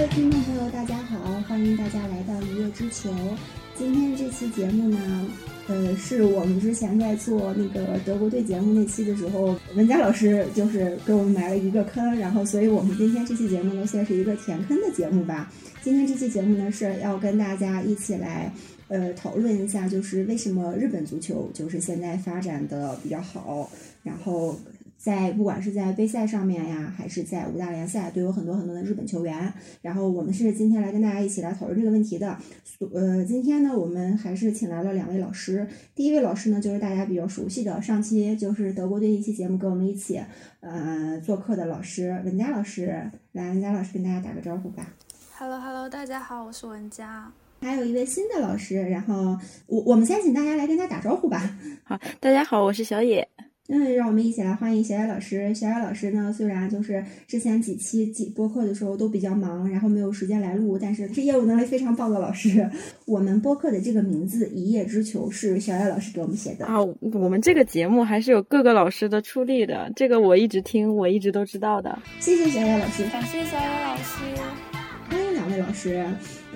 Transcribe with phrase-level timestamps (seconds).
[0.00, 3.10] 位听众朋友，大家好，欢迎大家来到一叶之球。
[3.76, 5.28] 今天这期节目呢，
[5.68, 15.52] 呃，是我们之前在做那个德国队节目那期的时候，文佳老师就是给我们埋了一个坑，然后，所以我们今天这期节目呢，算是一个填坑的节目吧。
[15.82, 18.50] 今天这期节目呢，是要跟大家一起来，
[18.88, 23.70] 呃，讨论一下，就是为什么日本足球就是现在发展的比较好，
[24.02, 24.58] 然后。
[25.02, 29.50] 在不管是在杯赛上面呀，还是在五大联赛，都有很多很多的日本球员。
[29.80, 32.36] 然后我们是今天来跟大家一起来讨论这个问题的。
[32.92, 35.66] 呃，今天呢，我们还是请来了两位老师。
[35.94, 40.20] 第一位老师呢，就是大家比较熟悉的，上期就是德国队一期节目跟我们一起
[40.60, 43.10] 呃做客的老师文佳老师。
[43.32, 44.86] 来，文佳老师跟大家打个招呼吧。
[45.32, 47.32] Hello Hello，大家好，我是文佳。
[47.62, 51.58] 还有一位新的老师，然后我我们先请大家来跟他打招呼吧。
[51.84, 53.26] 好，大家好，我是小野。
[53.72, 55.54] 嗯，让我们一起来欢迎小雅老师。
[55.54, 62.68] 小雅老师呢，虽然就是之前几期几播客的时候都比较忙，然后没有时间来录，但是是业务能力非常棒的老师。
[63.04, 66.82] 我们播客的这个名字《一叶知秋》是小雅老师给我们写的啊。
[66.82, 71.96] 我们这个节目还是有各个老师的出力的，这个我一直听，我一直都知道的。
[72.18, 74.18] 谢谢小雅老师，感谢小雅老师，
[75.08, 76.04] 欢迎两位老师。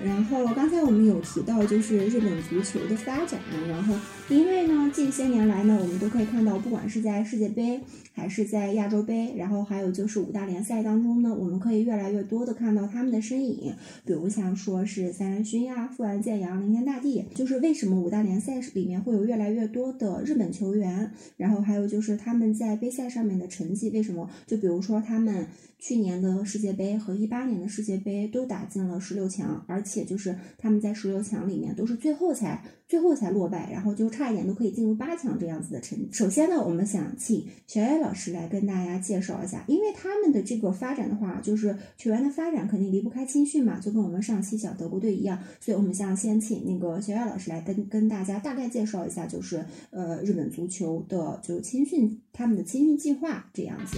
[0.05, 3.39] 然后刚才我们有提到，就是日本足球的发展。
[3.67, 3.95] 然后
[4.29, 7.81] 因为呢，近些年来呢，我们都可以看到，不管是在世界杯
[8.13, 13.73] 还是在亚洲杯，然后还有就是五大联赛当中呢，我们可以越来越多的看到他们的身影。
[14.05, 21.11] 比如像说是三人勋呀、富安健洋、林田大地，就是为什么五大联赛里面会有越来越多的日本球员？
[21.35, 24.29] 然后还有就是他们在杯赛上面的成绩，为什么？
[24.45, 25.47] 就比如说他们。
[25.77, 36.09] 去年的世界杯和一八年的世界杯都打进了十六强，而且且就是他们在十六强里面都是最后才最后才落败，然后就差一点都可以进入八强这样子的成绩。
[36.11, 53.97] 首先呢，我们想请小野老师来跟大家介绍一下，因为他们的这个发展的话，就是球员的发展肯定离不开青训嘛，就跟我们上期讲德国队一样，所以我们想先请那个小野老师来跟跟大家大概介绍一下，就是呃日本足球的就青训他们的青训计划这样子。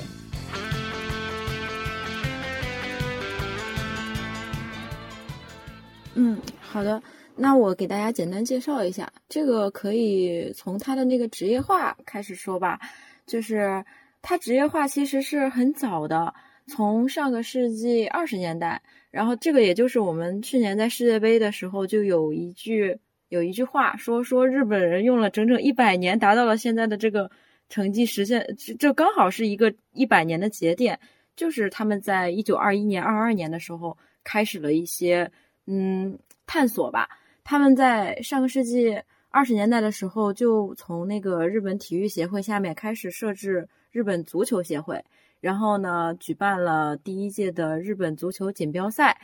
[6.19, 6.99] 嗯，好的，
[7.35, 12.79] 那我给大家简单介绍一下，这个可以从他的那个职业化开始说吧。
[13.27, 13.85] 就是
[14.23, 16.33] 他职业化其实是很早的，
[16.65, 22.97] 从上个世纪二十年代，然后这个也就是我们去年在世界杯的时候就有一句
[23.29, 27.29] 有一句话说说日本人用了整整一百年达到了现在的这个
[27.69, 28.43] 成绩，实现
[28.79, 30.99] 这刚好是一个一百年的节点，
[31.35, 35.31] 就是他们在一九二一年、二二年的时候开始了一些。
[35.67, 37.07] 嗯，探索吧。
[37.43, 45.01] 他们在上个世纪二十年代的时候，就从那个日本体育协会下面开始设置日本足球协会，
[45.39, 49.17] 然后呢，举办了第一届的日本足球锦标赛。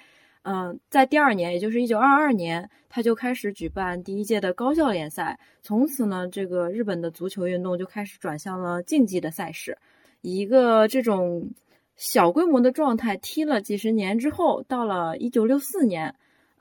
[0.44, 5.40] 嗯，在第二年，也就是一九二二年，他就开始举办第一届的高校联赛。
[5.62, 9.78] 从此呢，这个日本的足球运动就开始转向了竞技的赛事。
[10.22, 11.50] 一个这种
[11.96, 16.16] 小规模的状态踢了几十年之后，到了一九六四年。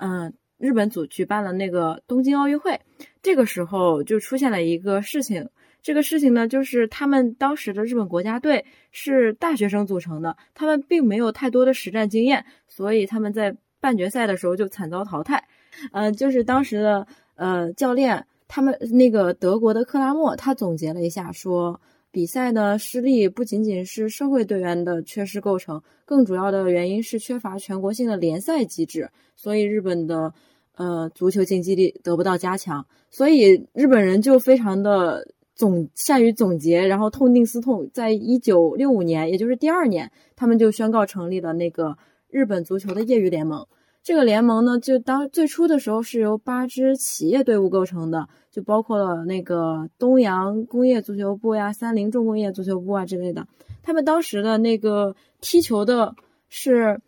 [0.05, 2.81] 嗯，日本组举办了那个东京奥运会，
[3.23, 5.49] 这个时候就出现了一个事情。
[5.81, 15.47] 这个事情呢，就是他们当时的日本国家队是大学生组成的，他们并没有太多的实战经验，所以他们在半决赛的时候就惨遭淘汰。
[15.93, 21.81] 呃，就是当时的呃教练，他们那个德国的克拉默，他总结了一下说。
[22.13, 30.35] 比赛呢失利不仅仅是社会队员的缺失构成，更主要的原因是缺乏全国性的联赛机制，所以日本的
[30.77, 41.97] 呃足球竞技力得不到加强，所以日本人就非常的总善于总结，然后痛定思痛，在一九六五年，也就是第二年，他们就宣告成立了那个
[42.29, 43.67] 日本足球的业余联盟。
[44.05, 53.47] 这个联盟呢，就当最初的时候是由八支企业队伍构成的，就包括了那个东洋工业足球部呀、三菱重工业足球部啊之类的。
[53.81, 56.17] 他们当时的那个踢球的
[56.49, 57.01] 是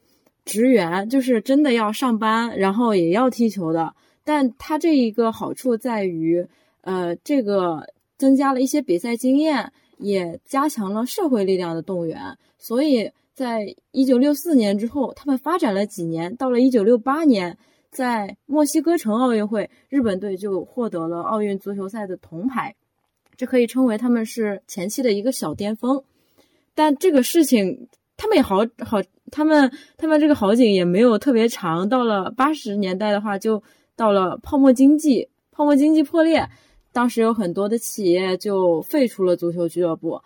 [0.44, 3.93] 职员，就是真的要上班，然后也要踢球的。
[4.23, 6.47] 但他这一个好处在于，
[6.82, 13.11] 呃，这个增加了一些比赛经验，也加强了社会力量的动员，所以。
[13.35, 17.59] 在一九六四年之后，他们发展了几年，到了一九六八年，
[17.91, 22.77] 在墨西哥城奥运会，日本队就获得了奥运足球赛的铜牌，
[23.37, 26.05] 这可以称为他们是前期的一个小巅峰。
[26.77, 29.03] 但这个事情，他们也好好，
[29.33, 31.89] 他们他们这个好景也没有特别长。
[31.89, 33.61] 到了八十年代的话，就
[33.97, 36.49] 到了泡沫经济，泡沫经济破裂，
[36.93, 40.21] 当时有很多的企业就废除了足球俱乐部。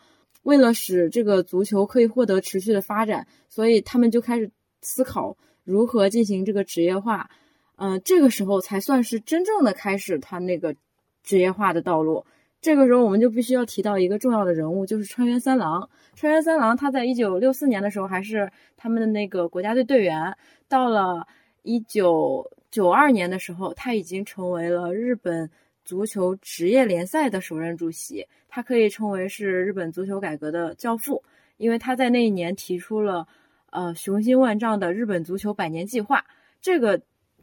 [0.49, 4.50] 为了使这个足球可以获得持续的发展，所以他们就开始
[4.81, 7.29] 思考如何进行这个职业化，
[7.77, 10.75] 嗯，这个时候才算是真正的开始他那个
[11.23, 12.25] 职业化的道路。
[12.62, 15.91] 这个时候我们就必须要提到一个重要的人物，就是川原三郎。
[16.15, 20.35] 川原三郎他在一九六四年的时候还是他们的那个国家队队员，
[20.67, 21.27] 到了
[21.62, 25.50] 一九九二年的时候，他已经成为了日本
[25.88, 31.23] 足球职业联赛的首任主席，他可以称为是日本足球改革的教父，
[31.56, 33.26] 因为他在那一年提出了
[33.70, 36.23] 呃雄心万丈的日本足球百年计划，
[36.61, 37.00] 这个。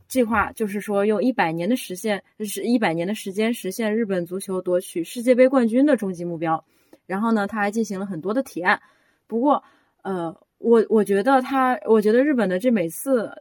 [0.07, 6.63] 计划就是说，用一百年的实现，是一百年的时间实现日本足球夺取世界杯冠军的终极目标。
[7.07, 8.79] 然后呢，他还进行了很多的提案。
[9.25, 9.63] 不过，
[10.03, 13.31] 呃，我我觉得他，我觉得日本的这每次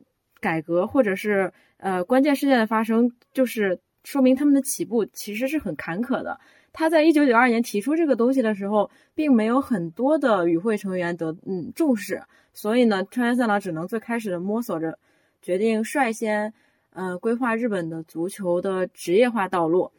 [0.41, 6.39] 改革或者是呃关键事件的发生，就是说明他们的起步其实是很坎坷的。
[6.73, 12.23] 他在一九九二年提出这个东西的时候，并没有很多的与会成员得嗯重视，
[12.53, 14.99] 所以呢，川原三郎只能最开始的摸索着。
[15.43, 16.55] 决定率先，
[16.95, 19.91] 呃，规划日本的足球的职业化道路。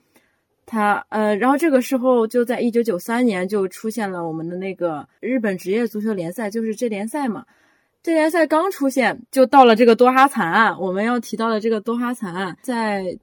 [0.66, 7.46] 他，呃，然后这个时候就在一九九三年就出现了我们的那个日本职业足球联赛，就是这联赛嘛。
[8.02, 10.76] 这联赛刚出现，就到了这个多哈惨案。
[10.80, 13.16] 我们要提到的这个多哈惨案，在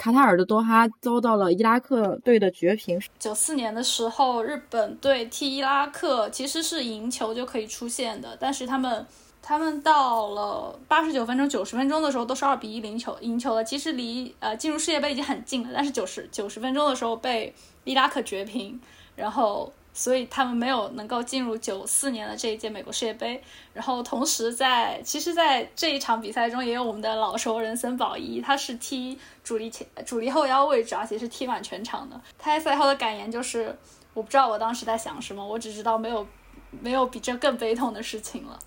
[0.00, 2.98] 卡塔尔的多哈遭到了伊拉克队的绝平。
[3.18, 9.06] 九四年的时候，日本队踢伊拉克其实是赢球就可以出线的，但是他们。
[9.42, 13.64] 他们到了八十九分钟、九十分钟的时候，都是二比一赢球赢球了。
[13.64, 17.52] 其实离呃进入世界杯已经很近了，但是九十九十分钟的时候被
[17.84, 18.78] 伊拉克绝平，
[19.16, 23.42] 然后所以他们没有能够进入九四年的这一届美国世界杯。
[23.72, 32.20] 然后同时在其实，在这一场比赛中也有我们的老熟人森保一，他是踢主力前主力后腰位置，而且是踢满全场的。
[32.38, 33.76] 他在赛后的感言就是：
[34.14, 36.26] 我不知道我当时在想什么，我只知道没有
[36.70, 38.58] 没有比这更悲痛的事情了。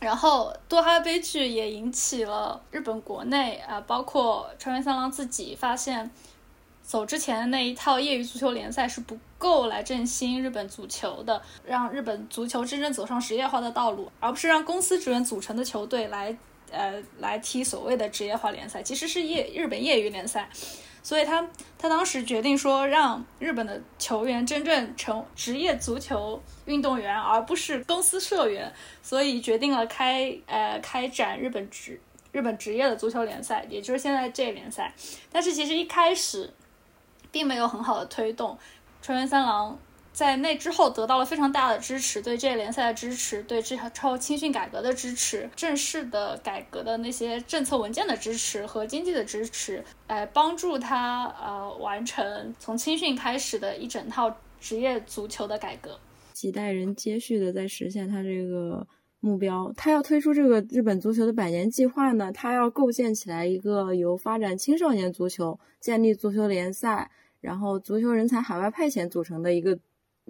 [0.00, 6.08] 然后多哈悲剧也引起了日本国内啊，包括川原三郎自己发现，
[6.88, 16.34] 走之前的那一套业余足球联赛是不够来振兴日本足球的，让日本足球真正走上职业化的道路，而不是让公司职员组成的球队来
[16.70, 20.48] 呃来踢所谓的职业化联赛，其实是业日本业余联赛。
[21.02, 21.46] 所以他
[21.76, 28.72] 他当时决定说，让日本的球员真正成职业足球运动员，而不是公司社员。
[29.02, 32.00] 所以决定了开呃开展日本职
[32.32, 34.94] 日本职业的足球联赛，也就是现在这联赛。
[35.30, 36.50] 但是其实一开始
[37.30, 38.58] 并没有很好的推动，
[39.02, 39.78] 川原三郎。
[40.10, 56.00] 在那之后得到了非常大的支持，对这联赛的支持，对这超青训改革的支持，正式的改革的那些政策文件的支持和经济的支持，来帮助他呃完成从青训开始的一整套职业足球的改革。
[56.32, 58.84] 几代人接续的在实现他这个
[59.20, 59.72] 目标。
[59.76, 67.10] 他要推出这个日本足球的百年计划呢，他要构建起来一个由发展青少年足球、建立足球联赛，
[67.40, 69.78] 然后足球人才海外派遣组成的一个。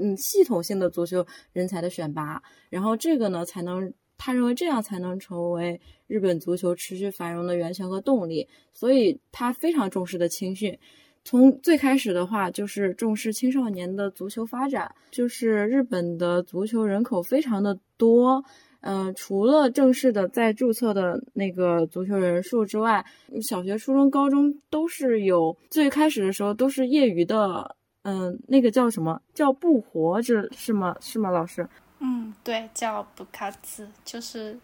[0.01, 2.41] 嗯，系统性的足球人才的选拔，
[2.71, 10.79] 然后这个呢，才能他认为这样才能成为日本足球持续繁荣的源泉和动力，所以他非常重视的青训。
[11.25, 14.95] 从最开始的话，就是重视青少年的足球发展。
[15.11, 18.45] 就是日本的足球人口非常的多，
[18.81, 23.05] 嗯，除了正式的在注册的那个足球人数之外，
[23.43, 25.57] 小学、初中、高中都是有。
[25.71, 27.77] 最开始的时候都是业余的。
[28.03, 30.97] 嗯，那个叫什么叫不活着是吗？
[31.01, 31.69] 是吗，老师？
[31.99, 34.57] 嗯，对，叫不卡兹，就是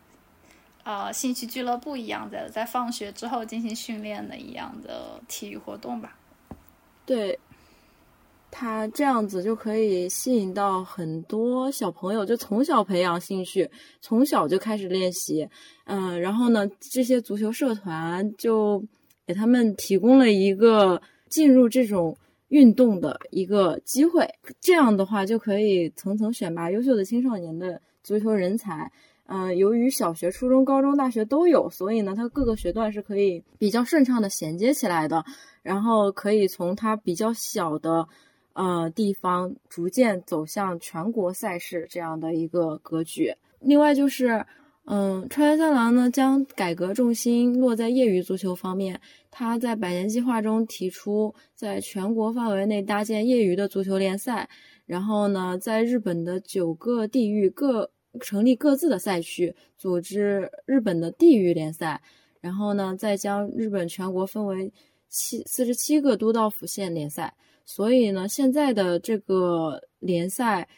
[0.84, 6.16] 呃兴趣俱乐部一样的，在放学之后进行训练的一样的体育活动吧。
[7.04, 7.38] 对，
[8.56, 13.68] 他这样子就可以吸引到很多小朋友，就从小培养兴趣，
[14.00, 15.48] 从小就开始练习。
[15.86, 18.80] 嗯，然后呢，这些足球社团就
[19.26, 22.16] 给他们提供了一个进入这种。
[22.48, 24.28] 运动的一个机会，
[24.60, 28.88] 这样的话就可以层层选拔优秀的青少年的足球人才。
[29.26, 35.24] 嗯，由于小学、初中、高中、大学都有，所以呢，它各个学段是可以比较顺畅的衔接起来的。
[35.62, 38.06] 然后可以从它比较小的
[38.54, 43.36] 呃地方逐渐走向全国赛事这样的一个格局。
[43.60, 44.44] 另外就是。
[44.86, 49.00] 嗯，川原三郎呢将改革重心落在业余足球方面。
[49.30, 54.46] 他在百年计划中提出，在全国范围内搭建业余的足球联赛，
[54.84, 62.02] 然后呢，在日本的九个地域各成立各自的赛区，组织日本的地域联赛，
[62.42, 64.70] 然后呢，再将日本全国分为
[65.08, 67.32] 七四十七个都道府县联赛。
[67.64, 70.68] 所以呢，现在的这个联赛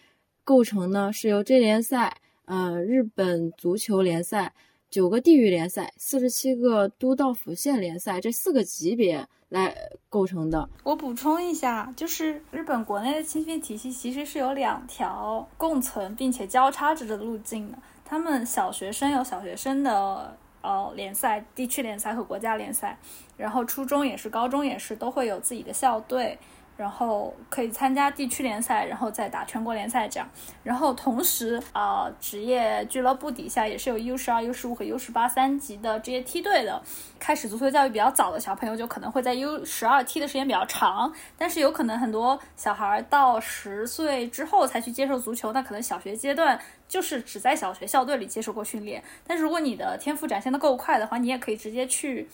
[0.44, 2.16] 构成呢是由这联赛。
[2.48, 4.54] 呃，日本足球联赛、
[4.88, 9.76] 九个地域联赛、四十七个都道府县联赛这四个级别来
[10.08, 10.68] 构成的。
[10.84, 17.76] 我补充一下，就是日本国内的青训体系其实是有两条共存并且交叉着的路径的。
[18.04, 22.96] 他们小学生有小学生的呃联赛、地区联赛和国家联赛，
[23.36, 26.38] 然后初中也是、高中也是，都会有自己的校队。
[26.76, 30.28] 然后可以参加地区联赛，然后再打全国联赛这样。
[30.62, 36.82] 然后同时，呃，职业俱乐部底下也是有 U 十二、U 十五和 U 十八三级的职业梯队的。
[37.18, 41.10] 开始足球教育比较早的小朋友，就可能会在 U 十二踢的时间比较长。
[41.38, 49.02] 但是有可能很多小孩到十岁之后才去接受足球，那可能小学阶段就是只在小学校队里接受过训练。
[49.26, 52.28] 但是如果你的天赋展现的够快的话，你也可以直接去。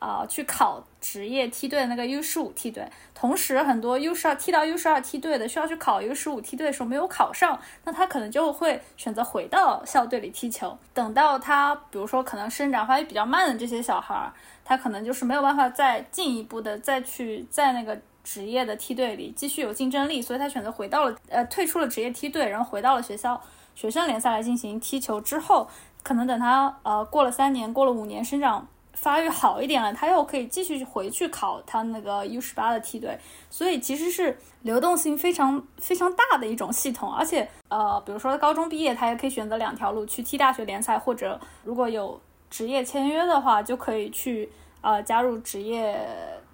[0.00, 10.76] 啊，去考职业梯队的那个 U 十五梯队，同时很多 U 十二踢到 U 十二梯队的需要去考 U 十五梯队的时候没有考上，那他可能就会选择回到校队里踢球。
[10.94, 14.32] 等到他，比如说可能生长发育比较慢的这些小孩儿，
[14.64, 23.38] 他可能就是没有办法再进一步的再去在那个职业的梯队里继续有竞争力，所以他选择回到了呃退出了职业梯队，然后回到了学校
[23.74, 25.20] 学生联赛来进行踢球。
[25.20, 25.68] 之后
[26.02, 28.66] 可能等他呃过了三年，过了五年，生长。
[29.00, 37.10] 发育好一点了，他又可以继续回去考他那个 U 十八的梯队，所以其实是流动性非常非常大的一种系统。
[37.10, 44.52] 而且，呃，比如说高中毕业，他也可以选择两条路去踢大学联赛，或者如果有职业签约的话，就可以去
[44.82, 45.98] 呃加入职业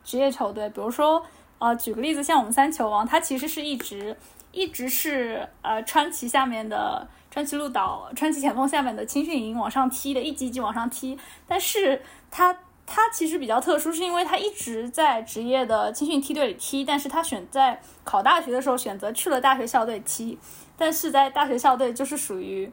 [0.04, 0.68] 职业球队。
[0.70, 1.20] 比如说，
[1.58, 4.16] 呃，举个例子，像我们三球王，他其实是一直
[4.52, 7.08] 一直是呃川崎下面的。
[7.28, 11.18] 川崎鹿岛、川崎前锋下面的青训营往上踢的，一级一级往上踢。
[11.46, 12.00] 但是
[12.36, 20.38] 他他其实比较特殊，是因为他一直在职业的青训梯队里踢，但是他选在考大学的时候选择去了大学校队踢，
[20.76, 22.70] 但是在大学校队就是属于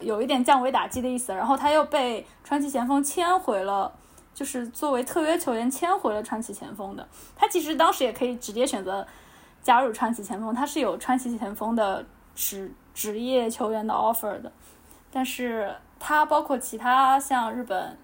[0.00, 1.32] 有一点降维打击的意思。
[1.32, 3.90] 然后他又被川崎前锋签回了，
[4.34, 7.08] 就是作为特约球员签回了川崎前锋的。
[7.34, 9.06] 他其实当时也可以直接选择
[9.62, 12.04] 加入川崎前锋，他是有川崎前锋的
[12.34, 12.70] 职。
[12.92, 14.50] 职业球员的 offer 的，
[15.12, 17.98] 但是他包括其他像日本，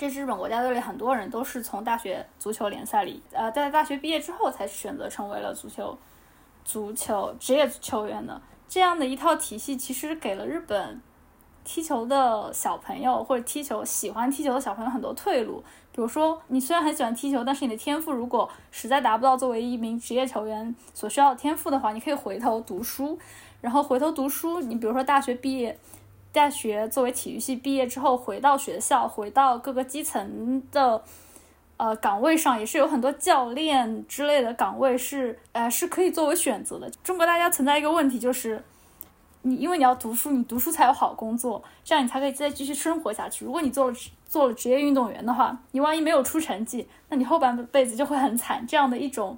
[0.00, 5.98] 这支日本国家队里很多人都是从大学足球联赛里，呃，在大学毕业之后才选择成为了足球
[6.64, 8.40] 足球职业球员的。
[8.66, 11.02] 这样的一套体系，其实给了日本
[11.64, 15.62] 踢球的小朋友或者踢球喜欢踢球的小朋友很多退路。
[15.92, 23.18] 比如说，你虽然很喜欢踢球，但是你的天赋如果实在达不到作为一名职业球员所需要的天赋的话，你可以回头读书。
[23.60, 25.78] 然后回头读书，你比如说大学毕业，
[26.32, 31.02] 大学作为体育系毕业之后，回到学校，回到各个基层的
[31.76, 36.88] 呃岗位上，也是有很多教练之类的岗位是呃是可以作为选择的。
[37.02, 38.62] 中国大家存在一个问题就是，
[39.42, 43.44] 你因为你要读书，你读书才有好工作，这样你才可以再继续生活下去。
[43.44, 43.96] 如果你做了
[44.28, 48.64] 做了职业运动员的话，你万一没有出成绩，那你后半辈子就会很惨。
[48.68, 49.36] 这样的一种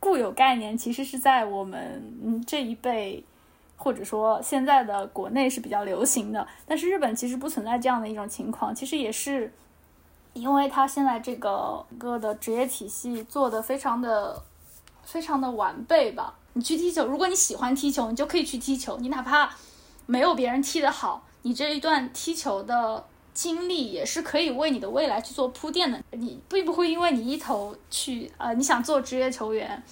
[0.00, 3.22] 固有概念，其实是在我们这一辈。
[3.76, 8.74] 或者说现在的国内是比较流行的，但是日本其实不存在这样的一种情况。
[8.74, 9.52] 其实也是，
[10.32, 14.42] 因为他现在这个个的职业体系做的非常的
[15.04, 16.34] 非常的完备吧。
[16.54, 18.96] 你去踢球，如果你喜欢踢球，你就可以去踢球。
[18.98, 19.50] 你哪怕
[20.06, 23.04] 没有别人踢得好，你这一段踢球的
[23.34, 26.00] 经历也是可以为你的未来去做铺垫的。
[26.12, 29.82] 你并不会因为你一头去呃你想做职业球员。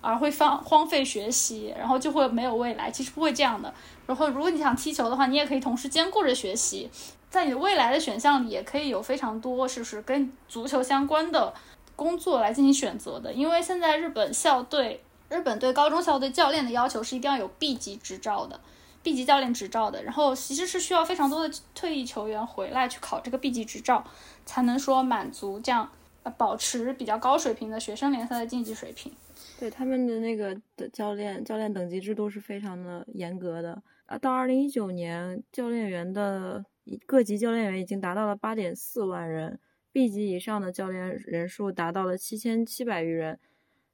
[0.00, 2.90] 而会放荒废学习，然后就会没有未来。
[2.90, 3.72] 其实不会这样的。
[4.06, 6.90] 然后，如果你想踢球的话，你也可以同时兼顾着学习，
[7.28, 11.52] 在你未来的选项里也可以有非常多，是不是跟足球相关的
[11.94, 13.32] 工作来进行选择的？
[13.32, 18.58] 因为现在日本校队，日本对高中校队教练的要求是一定要有 B 级执照的
[19.02, 20.02] ，B 级教练执照的。
[20.02, 24.02] 然后其实是需要非常多的退役球员回来去考这个 B 级执照，
[24.44, 25.88] 才能说满足这样
[26.36, 29.12] 保持比较高水平的学生联赛的竞技水平。
[29.60, 34.16] 对他们的那个的教练，教练等级制度是非常的严格的啊。
[34.16, 36.64] 到二零一九年，教练员的
[37.04, 39.60] 各级教练员已经达到了八点四万人
[39.92, 43.38] ，B 级以上的教练人数达到了七千七百余人。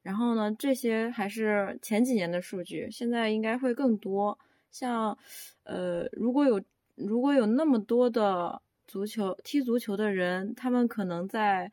[0.03, 4.39] 然后呢，这些还是前几年的数据，现在应该会更多。
[4.71, 5.19] 像，
[5.65, 6.63] 呃，如果有
[6.95, 11.73] 如果有那么多的足球踢足球的人，他们可能在。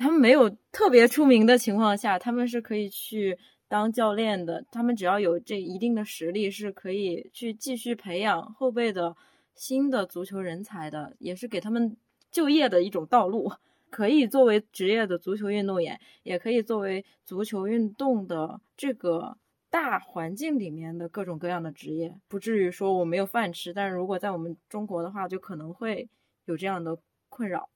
[0.00, 3.38] 他们没有特别出名的情况下，他们是可以去
[3.68, 4.64] 当教练的。
[4.72, 9.14] 他们只要有这一定的实力，是可以去继续培养后辈的
[9.54, 11.94] 新的足球人才的，也是给他们
[12.30, 13.52] 就业的一种道路。
[13.90, 19.36] 可以作为职业的足球运动员，也可以作为足球运动的这个
[19.68, 22.16] 大环境里面的各种各样的职业。
[22.26, 26.08] 不至于说我没有饭吃，但是如果在我们中国的话，就可能会
[26.46, 26.96] 有这样的
[27.28, 27.68] 困扰。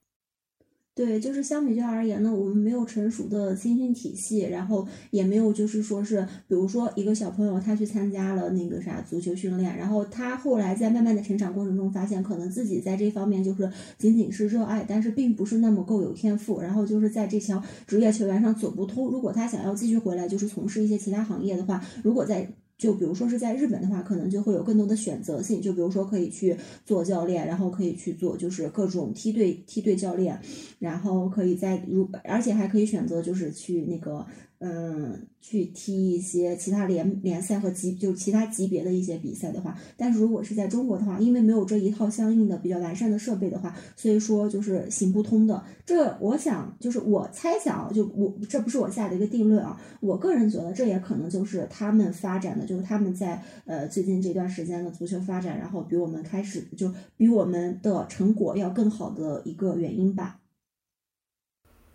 [0.95, 19.09] 对，就是相比较而言呢，我们没有成熟的青训体系，然后也没有就是说是，比如说一个小朋友他去参加了那个啥足球训练，然后他后来在慢慢的成长过程中发现，可能自己在这方面就是仅仅是热爱，但是并不是那么够有天赋，然后就是在这条职业球员上走不通。
[19.09, 25.61] 如果他想要继续回来，就是从事一些其他行业的话，如果在就比如说是在日本的话，可能就会有更多的选择性。
[25.61, 26.55] 就比如说可以去
[26.85, 30.39] 做教练，然后可以去做就是各种梯队梯队教练，
[30.79, 34.25] 然后可以在如而且还可以选择就是去那个。
[34.67, 45.63] 嗯，去踢一些其他联联赛和级，就是其他级别的一些比赛的话，但是如果是在中国的话，因为没有这一套相应的比较完善的设备的话，所以说就是行不通的。
[45.85, 60.39] 这我想就是我猜想，就我这不是我下的一个定论啊，我个人觉得这也可能就是他们发展的，就是他们在呃最近这段时间的足球发展，然后比我们开始就比我们的成果要更好的一个原因吧。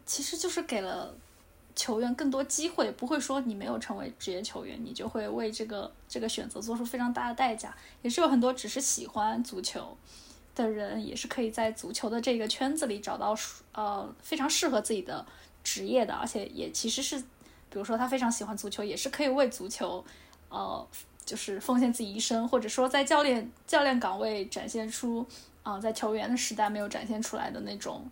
[0.07, 1.17] 其实就是给了。
[1.75, 7.75] 球员更多机会，不会说你没有成为职业球员，你就会为这个这个选择做出非常大的代价。
[8.03, 9.97] 也是有很多只是喜欢足球
[10.55, 13.37] 的人，也是可以在足球的这个圈子里找到
[13.73, 15.25] 呃非常适合自己的
[15.63, 20.05] 职业的，而且也其实是，比如说他非常喜欢足球，也是可以为足球
[20.49, 20.87] 呃
[21.25, 25.25] 就是奉献自己一生，或者说在教练教练岗位展现出
[25.63, 28.05] 啊在球员的时代没有展现出来的那种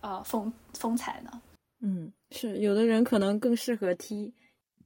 [0.00, 1.40] 啊风风采呢。
[1.80, 4.32] 嗯，是有的人可能更适合踢。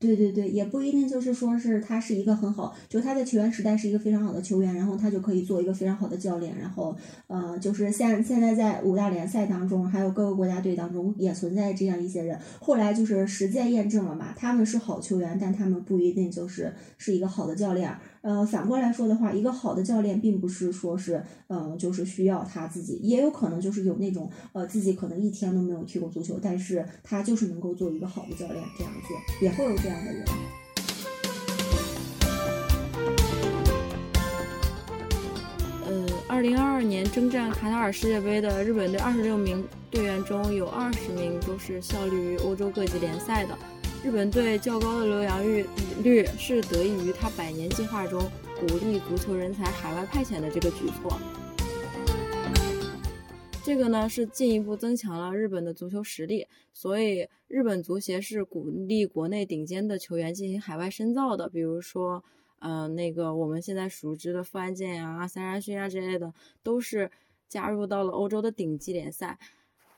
[0.00, 6.94] 对对对，也不一定就是说是他是一个很好，就他在球员时代是一个非常好的球员，然后他就可以做一个非常好的教练，然后
[7.26, 17.96] 呃，就是现现在在五大联赛当中，还有各个国家队当中也存在这样一些人，后来就是实践验证了嘛，他们是好球员，但他们不一定就是是一个好的教练。
[18.24, 30.24] 呃，反过来说的话，一个好的教练并不是说是，嗯，就是需要他自己，也有可能就是有那种，呃，自己可能一天都没有踢过足球，但是他就是能够做一个好的教练，这样子也会有这样的人。
[35.86, 43.54] 呃，二零二二年征战卡塔尔世界杯的日本队二十六名队员中有二十名都是效力于欧洲各级联赛的。
[44.04, 45.66] 日本队较高的留洋率
[46.02, 48.20] 率是得益于他百年计划中
[48.60, 51.18] 鼓励足球人才海外派遣的这个举措。
[53.64, 61.48] 这个呢是进一步增强了日本的足球实力，所以日本足协是鼓励国内顶尖的球员进行海外深造的。
[61.48, 62.22] 比如说，
[62.58, 67.10] 呃，那个我们现在熟知的富安健呀、三山勋啊之类的，都是
[67.48, 69.38] 加入到了欧洲的顶级联赛。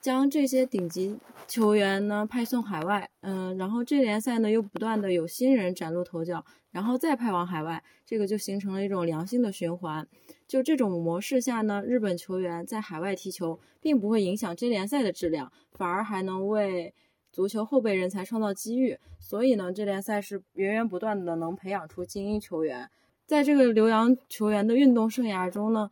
[0.06, 10.06] 将这些顶级球员呢派送海外，嗯，然后这联赛呢又不断的有新人崭露头角，然后再派往海外，这个就形成了一种良性的循环。
[10.46, 16.94] 就这种模式下呢，日本球员在海外踢球，并不会影响这联赛的质量，反而还能为
[17.32, 18.96] 足球后备人才创造机遇。
[19.18, 22.88] 所以呢，这联赛是源源不断的能培养出精英球员。
[23.26, 25.90] 在这个留洋球员的运动生涯中呢，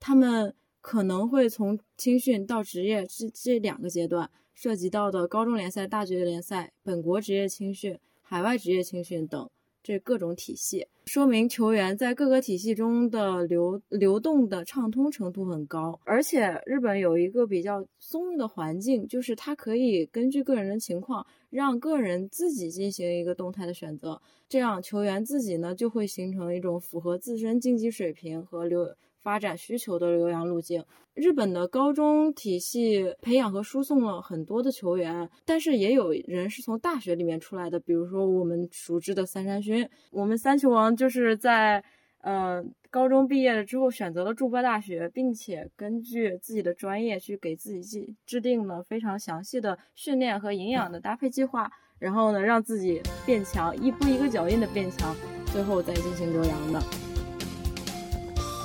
[0.00, 0.54] 他们。
[0.82, 9.48] 可能会从青训到职业这这两个阶段涉及到的高中联赛、大学联赛、本国职业青训、海外职业青训等
[9.82, 15.98] 这各种体系，说明球员在各个体系中的流流动的畅通程度很高。
[16.04, 28.94] 而且日本有一个比较松的环境，就是它可以根据个人的情况，让个人自己进行一个动态的选择，这样球员自己呢就会形成一种符合自身竞技水平和流。
[29.22, 41.84] 发展需求的留洋路径，日本的高中体系培养和输送了很多的球员，但是也有人是从大学里面出来的，比如说我们熟知的三山勋，我们三球王就是在
[42.22, 55.14] 呃高中毕业了之后选择了筑波大学，并且根据自己的专业去给自己制制定了非常详细的训练和营养的搭配计划，然后呢让自己变强，一步一个脚印的变强，
[55.46, 57.11] 最后再进行留洋的。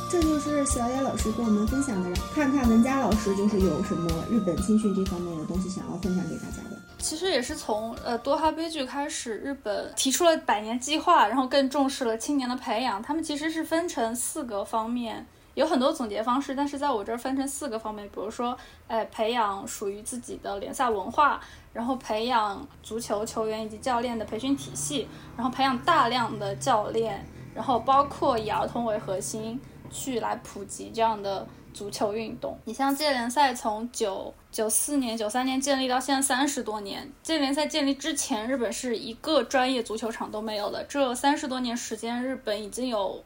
[0.09, 6.77] 这就是小野老师跟我们分享的，看看文佳老师就是有什么日本青训这方面的东西想要分享给大家的。
[6.97, 13.01] 其实也是从呃多哈悲剧开始，日本提出了百年计划，然后更重视了青年的培养。
[13.01, 21.41] 他们其实是分成四个方面，有很多总结方式，但是在我这儿分成四个方面，比如说，哎，培养属于自己的联赛文化，
[21.73, 29.59] 然后培养足球球员以及教练的培训体系，然后培养大量的教练，然后包括以儿童为核心。
[29.91, 32.57] 去来普及这样的足球运动。
[32.65, 40.83] 你像这联赛从九九四年、九三年建立到现在三十多年，这联赛建立之前，日本是一个专业足球场都没有的。
[40.85, 43.23] 这三十多年时间，日本已经有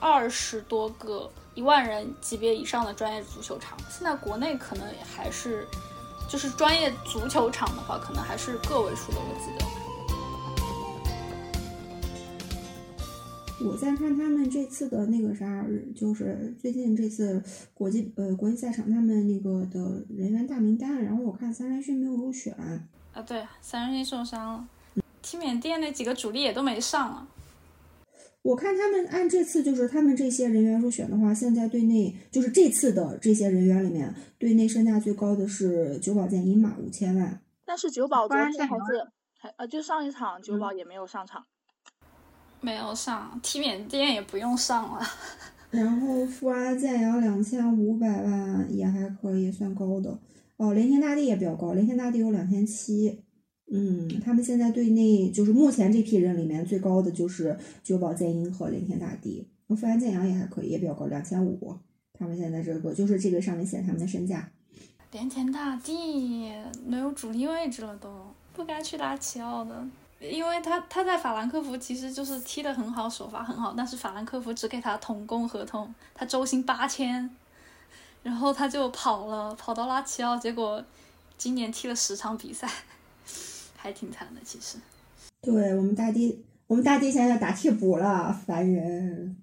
[0.00, 3.78] 二十多个一万人级别以上的专业足球场。
[3.90, 4.86] 现在国内可能
[5.16, 5.66] 还是，
[6.28, 9.73] 就是专业足球场的话，可能还是个位数的，我记得。
[13.66, 15.64] 我在看他们这次的那个啥，
[15.96, 22.52] 就是最近这次国际呃国际赛场他们那个的人员大名单，然后我看三人勋没有入选。
[23.14, 24.68] 啊，对，三人勋受伤了，
[25.22, 27.26] 踢缅甸那几个主力也都没上啊。
[28.42, 37.40] 我看他们按这次就是他们这些人员入选的话，现在队内就是这次的这些人员里面，队内身价最高的是九保剑一嘛，五千万。
[37.64, 41.46] 但是九保昨天还是还呃，就上一场九保也没有上场。
[42.64, 45.00] 没有上，踢缅甸也不用上了。
[45.70, 50.18] 然后富安建阳两千五百万也还可以，算高的。
[50.56, 53.20] 哦，连天大地也比较高，连天大地有两千七。
[53.70, 59.46] 嗯，他们现在队内就是目前这批人里面最高的就是九保剑英和连天大地。
[59.68, 61.76] 富安建阳也还可以，也比较高，两千五。
[62.16, 64.48] 他们现在这个就是这个上面写他们的身价。
[65.10, 66.52] 连天大地
[66.86, 68.08] 没有主力位置了，都
[68.52, 69.84] 不该去打奇奥的。
[70.30, 77.28] 因为他他在法兰克福其实就是踢得很好，首发很好，但是法兰克福只给他童工合同，他周薪八千，
[78.22, 80.82] 然后他就跑了，跑到拉齐奥，结果
[81.36, 82.68] 今年踢了十场比赛，
[83.76, 84.78] 还挺惨的其实。
[85.42, 89.36] 对我们大帝，我们大帝现在打替补了，烦人。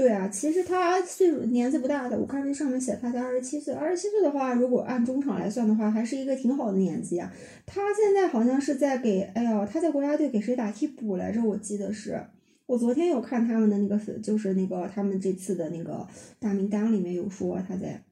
[0.00, 3.74] 对啊，其实他岁数年纪不大的，我看这上面写他才二十七岁。
[3.74, 7.30] 二十七岁的话，如果按中场来算的话，还是一个挺好的年纪啊。
[7.66, 11.44] 他现在好像是在给，哎呀，他在国家队给谁打替补来着？
[11.44, 12.18] 我记得是，
[12.64, 16.08] 我昨天有看他们的那个，就是那个他们这次的那个
[16.38, 18.02] 大名单里面有说他在，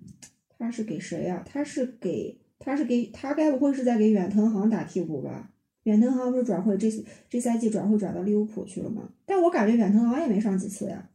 [0.58, 1.42] 他是给谁呀？
[1.50, 5.50] 他是给，他是给他该不会是在给远藤航打替补吧？
[5.84, 9.08] 远藤航不是转会这次这赛季转会转到利物浦去了吗？
[9.24, 11.08] 但我感觉远藤航也没上几次呀。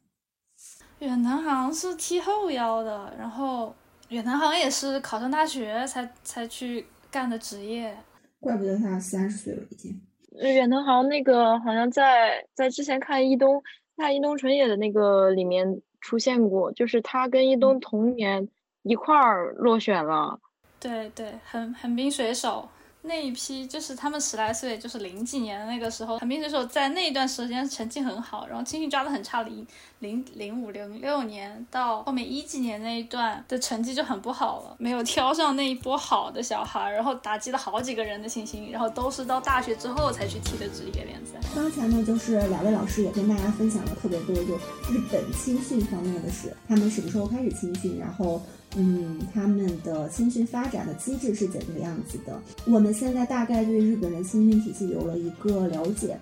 [1.03, 3.75] 远藤航是踢后腰的，然后
[4.07, 7.93] 远藤航也是考上大学才才去干的职业，
[8.39, 10.01] 怪不得他三十岁了已经。
[10.39, 13.61] 远藤航那个好像在在之前看伊东
[13.97, 18.47] 看伊东纯也的那个里面出现过，就是他跟伊东同年
[18.83, 20.39] 一块儿落选了。
[20.79, 22.67] 对对，横横滨水手。
[23.05, 29.67] 那一批就是他们十来岁，就是零几年的那个时候，横滨水手在那一段时间成绩很好，然后青训抓的很差，零
[29.99, 41.33] 零零五零六年到后面一几年那一段的成绩就很不好了，没有挑上那一波好的小孩，然后打击了好几个人的信心，然后都是到大学之后才去踢的职业联赛。
[41.53, 44.55] 刚才呢，就是两位老师也跟大家分享了特别多就
[44.89, 48.41] 日本青训方面的事，他们什么时候开始青训，然后。
[48.75, 52.41] 嗯，他们的青训发展的机制是怎么样子的？
[52.65, 56.17] 我们现在大概对日本的青训体系有了一个了解。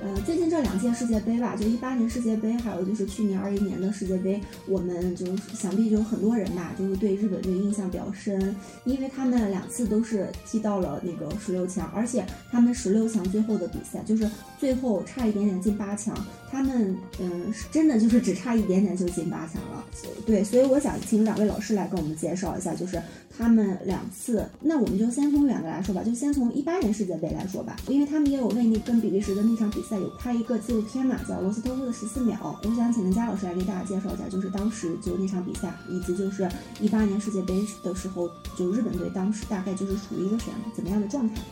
[0.00, 16.16] 呃，最近这两届世界杯吧，就一八年世界杯，还有就是去年二一年的世界杯，我们就想必就很多人吧，就是对日本队印象比较深，因为他们两次都是踢到了那个十六强，而且他们十六强最后的比赛就是最后差一点点进八强。
[16.50, 19.84] 他们嗯，真的就是只差一点点就进八强了。
[20.26, 23.00] 对，所以我想请两位老师来跟我们介绍一下，就是
[23.36, 24.46] 他们两次。
[24.60, 32.36] 那我们就先从远的来说吧，就先从一八年世界杯来说吧，因为他们也有为那跟比利时的那场比赛有拍一个纪录片嘛，叫《罗斯托夫的十四秒》。
[32.68, 36.48] 我想请佳老师来给大家介绍一下，就是当时就那场比赛，以及就是
[36.80, 41.42] 一八年世界杯的时候，就日本队当时大概就是处于一个怎样怎么样的状态。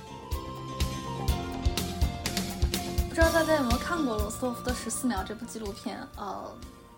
[3.17, 5.99] 不知道大家有没有看过罗斯托夫的十四秒这部纪录片？
[6.19, 6.45] 呃，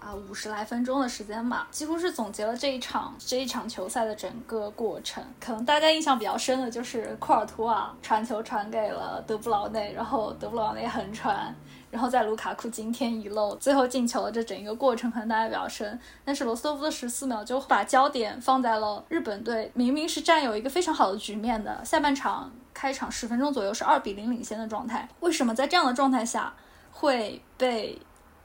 [0.00, 5.22] 啊，五十来分钟的时间吧，几乎是总结了这一场这一场球赛的整个过程。
[5.38, 11.54] 可能大家印象比较深的就是库尔图瓦传球传给了德布劳内，然后德布劳内横传，
[11.88, 15.96] 然后在卢卡库惊天一漏，最后进球的这整一个过程可能大家比较深。
[16.24, 22.50] 但是罗斯托夫的十四秒就把焦点放在了日本队明明是占有一个非常好的局面的下半场。
[22.78, 26.54] 开场十分钟左右是二比零领先的状态，为什么在这样的状态下
[26.92, 28.00] 会被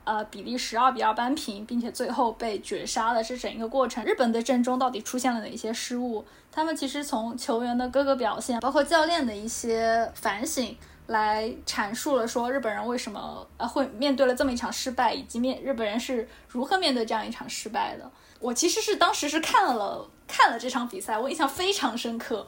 [0.05, 4.03] 呃比利时二比二扳平，并且最后被绝杀的这整一个过程？
[4.03, 6.25] 日本队阵中到底出现了哪些失误？
[6.51, 18.11] 他们其实从球员的各个表现，包括教练的一些反省，来阐述了说日本人为什么呃会面对了这么一场失败，以及面日本人是如何面对这样一场失败的。
[18.39, 22.47] 我其实是当时是看了看了这场比赛，我印象非常深刻。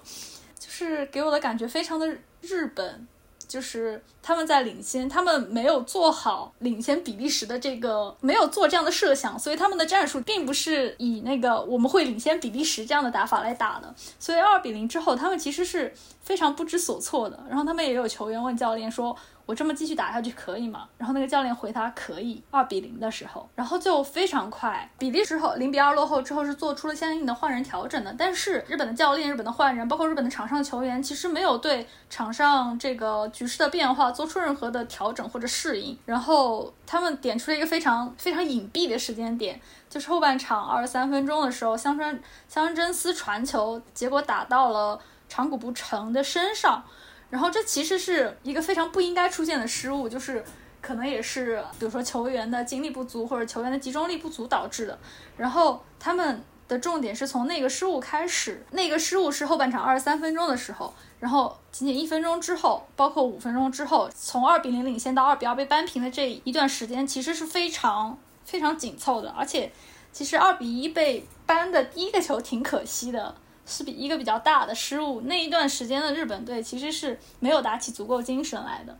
[0.60, 2.08] 就是给我的感觉非常的
[2.42, 3.08] 日本，
[3.48, 13.94] 就是他们在领先，他们没有做好领先比利时的这个，没有做这样的设想，所以他们的战术并不是以那个我们会领先比利时这样的打法来打的。
[14.20, 17.44] 所以二比零之后，他们其实是非常不知所措的。
[17.48, 19.16] 然后他们也有球员问教练说
[19.46, 20.88] ：“我这么继续打下去可以吗？
[20.98, 46.84] 然后那个教练回答可以，二比零的时候，然后就非常快，比利时后零比二落后之后是做出了相应的换人调整的，但是日本的教练、日本的换人，包括日本的场上球员，其实没有对场上这个局势的变化做出任何的调整或者适应，然后他们点出了一个非常非常隐蔽的时间点，就是后半场二十三分钟的时候，香川香川真司传球，结果打到了长谷部诚的身上。
[47.30, 50.44] 然后这其实是一个非常不应该出现的失误，就是
[50.82, 54.98] 可能也是比如说球员的精力不足或者球员的集中力不足导致的。
[55.36, 69.30] 然后他们的重点是从那个失误开始，那个失误是后半场二十三分钟的时候，然后仅仅一分钟之后，包括五分钟之后，从二比零领先到二比二被扳平的这一段时间，其实是非常非常紧凑的。
[69.32, 69.72] 而且
[70.12, 73.36] 其实二比一被扳的第一个球挺可惜的。
[73.66, 78.98] 是比一个比较大的失误，那一段时间的日本队其实是没有打起足够精神来的。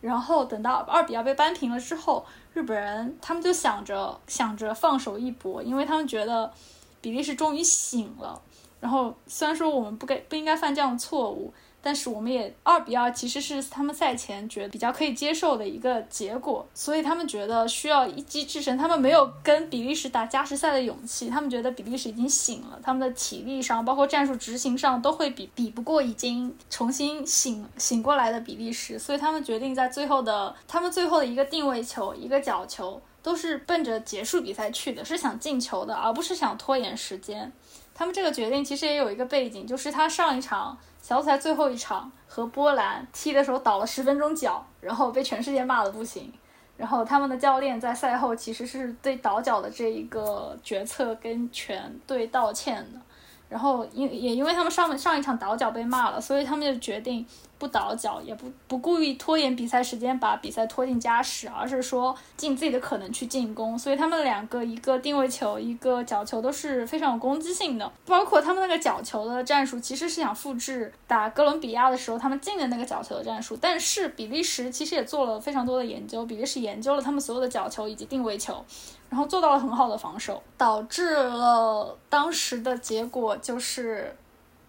[0.00, 6.52] 然后等到二比二被扳平了之后，日本人他们就想着想着放手一搏，因为他们觉得
[7.00, 8.40] 比利时终于醒了。
[8.80, 11.52] 然后虽然说我们不该不应该犯这样的错误。
[11.82, 18.76] 但是我们也二比二，其实是他们赛前觉得比较可以接受的一个结果，所以他们觉得需要一击制胜。
[18.76, 37.50] 他们没有跟比利时打加时赛的勇气，他们觉得比利时已经醒了，他们的体力上，包括战术执行上都会比比不过已经重新醒醒过来的比利时，所以他们决定在最后的他们最后的一个定位球、一个角球，都是奔着结束比赛去的，是想进球的，而不是想拖延时间。
[37.94, 40.76] 他们这个决定其实也有一个背景，就是他上一场。
[41.10, 46.32] 小组赛最后一场和波兰踢的时候倒了十分钟脚，然后被全世界骂的不行。
[46.76, 53.00] 然后他们的教练在赛后其实是对倒脚的这一个决策跟全队道歉的。
[53.48, 57.26] 然后因也因为他们上上一场倒脚被骂了，所以他们就决定。
[57.60, 63.78] 不倒脚，也不不故意拖延比赛时间，把比赛拖进加时，而是说尽自己的可能去进攻。
[63.78, 67.92] 所以他们两个，一个定位球，一个角球，都是非常有攻击性的。
[68.06, 73.54] 包括他们那个角球的战术，其实是想复制打哥伦比亚的时候他们进的那个角球的战术。
[73.60, 78.64] 但是比利时其实也做了非常多的研究，比利时研究了他们所有的角球以及定位球，
[79.10, 84.16] 然后做到了很好的防守，导致了当时的结果就是。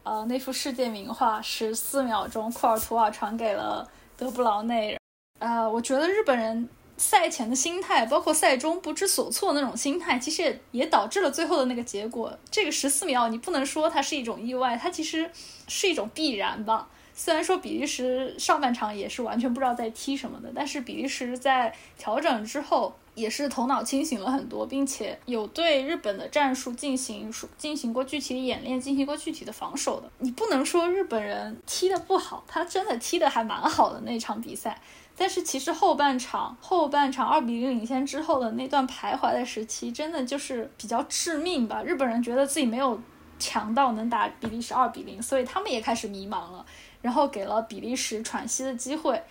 [0.03, 3.87] 呃，那幅世界名画十四秒钟，库尔图瓦传给了
[4.17, 4.97] 德布劳内。
[5.37, 12.35] 呃，我觉得日本人赛前的心态，包括赛中不知所措那种心态，其实也也导致了最后的那个结果。
[12.49, 15.29] 这个十四秒，你不能说它是一种意外，它其实
[15.67, 16.87] 是一种必然吧。
[17.13, 22.95] 虽然说比利时上半场也是完全不知道在踢什么的，但是比利时在调整之后。
[23.13, 30.09] 也是头脑清醒了很多，并且有对日本的战术进行进行过具体的演练，进行过具体的防守的。
[30.19, 34.81] 你不能说日本人踢得不好，他真的踢得还蛮好的那场比赛。
[35.17, 41.83] 但是其实后半场后半场二比零领先之后的那段徘徊的时期，真的就是比较致命吧。
[41.83, 42.99] 日本人觉得自己没有
[43.37, 46.65] 强到能打比利时二比零，所以他们也开始迷茫了，
[47.01, 49.21] 然后给了比利时喘息的机会。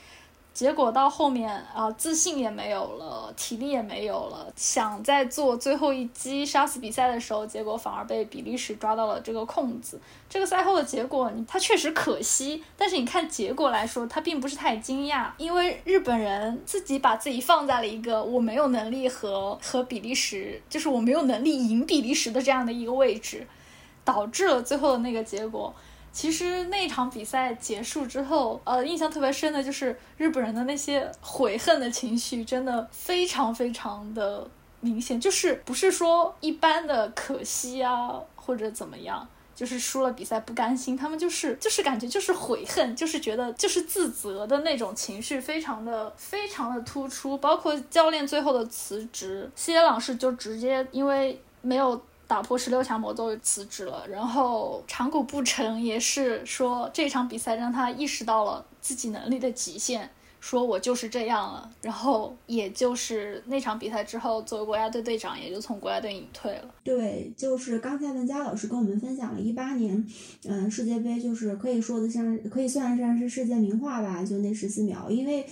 [0.52, 9.98] 结果到后面啊，自信也没有了，体力也没有了，想在做最后一击杀死比赛的时候，结果反而被比利时抓到了这个空子。
[10.28, 23.46] 这个赛后的结果，他确实可惜，但是你看结果来说，他并不是太惊讶，因为日本人自己把自己放在了一个我没有能力和和比利时，就是我没有能力赢比利时的这样的一个位置，
[24.04, 25.74] 导致了最后的那个结果。
[26.12, 34.46] 其实那场比赛结束之后，呃，印象特别深的就是日本人的那些悔恨的情绪，真的非常非常的
[34.80, 35.20] 明显。
[35.20, 47.38] 就是不是说一般的可惜啊，或者怎么样，就是输了比赛不甘心，他们就是就是感觉就是悔恨，就是觉得就是自责的那种情绪，非常的非常的突出。
[47.38, 52.02] 包括教练最后的辞职，西野朗是就直接因为没有。
[52.30, 61.68] 打破十六强魔咒辞职了，然后长谷部成也是说这场比赛让他意识到了自己能力的极限，说我就是这样了。
[61.82, 66.72] 然后也就是那场比赛之后，作为国家队队长，也就从国家队隐退了。
[66.84, 70.06] 对，就是刚才文佳老师跟我们分享了一八年，
[70.44, 75.44] 嗯，世界杯就是可以说的像可以算得上是世界名画吧，就那十四秒，因为。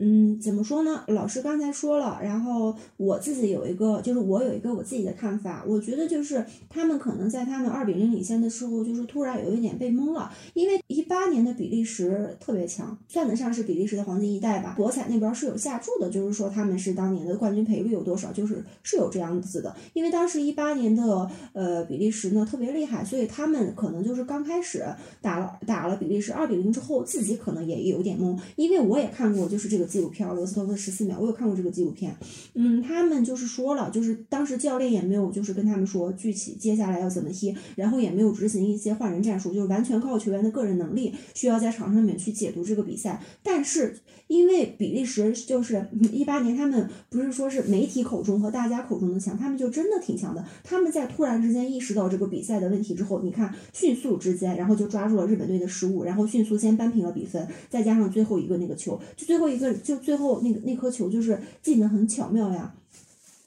[0.00, 1.02] 嗯，怎么说呢？
[1.08, 5.64] 老师刚才说了，然后我自己有一个，就是我有一个我自己的看法。
[5.66, 10.32] 我觉得就是他们可能在他们二比零领先的时候，就是突然有一点被蒙了。
[10.54, 14.74] 因为一八年的比利时特别强，算得上是比利时的黄金一代吧。
[14.76, 19.74] 博彩那边是有下注的，就是说他们是当年的冠军赔率有多少，就是是有这样子的。
[19.94, 24.84] 因为当时一八年的呃比利时呢特别厉害，所以他们可能就是刚开始
[25.20, 28.38] 打了打了比利时二比零之后，自己可能也有点懵。
[28.54, 29.87] 因为我也看过，就是这个。
[29.88, 32.14] 纪录片罗斯托夫的十四秒，我有看过这个纪录片。
[32.54, 43.22] 嗯，他们就是说了，就是当时教练也没有就是跟他们说具体接下来要怎么踢，然后也没有执行一些换人战术，就是完全靠球员的个人能力，需要在场上面去解读这个比赛。
[43.42, 50.44] 但是因为比利时就是一八年，他们不是说是媒体口中和大家口中的强，他们就真的挺强的。
[50.62, 59.74] 他们在突然之间意识到这个比赛的问题之后，你看迅速之间，然后就抓住了日本队的失误，然后迅速先扳平了比分，再加上最后一个那个球，就最后一个。
[59.88, 62.74] 就最后那个那颗球就是进的很巧妙呀，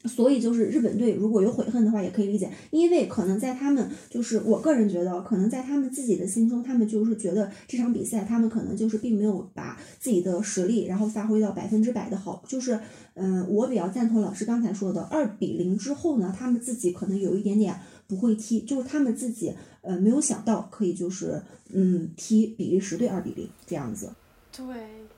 [0.06, 12.80] 所以就是日本队如果有悔恨的话也可以理解，因为可能在他们就是我个人觉得，可能在他们自己的心中，他们就是觉得这场比赛他们可能就是并没有把自己的实力然后发挥到百分之百的好，就是
[13.14, 17.76] 嗯，我比较赞同老师刚才说的二比零之后呢，他们自己可能有一点点
[18.08, 24.10] 不会踢，就是他们自己呃没有想到可以就是嗯踢比利时队二比零这样子，
[24.56, 24.66] 对，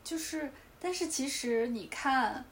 [0.03, 0.49] 就是。
[0.85, 2.43] 但是其实你看，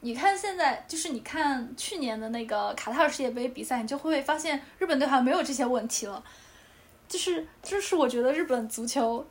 [0.00, 6.22] 你看现在就是你看去年的那个卡塔尔世界杯比赛，你就会发现日本队好像没有这些问题了。
[7.08, 9.26] 就是就是我觉得日本足球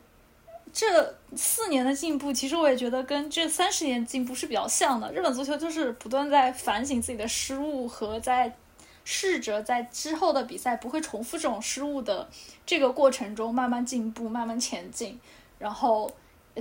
[0.73, 5.11] 这四年的进步，其实我也觉得跟这三十年进步是比较像的。
[5.13, 8.55] 日本足球就是不断在反省自己的失误和在
[9.03, 12.27] 试着在之后的比赛不会重复这种失误的
[12.65, 15.19] 这个过程中慢慢进步、慢慢前进，
[15.59, 16.11] 然后。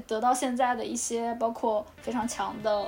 [0.08, 2.84] 得到现在的一些，包括非常强的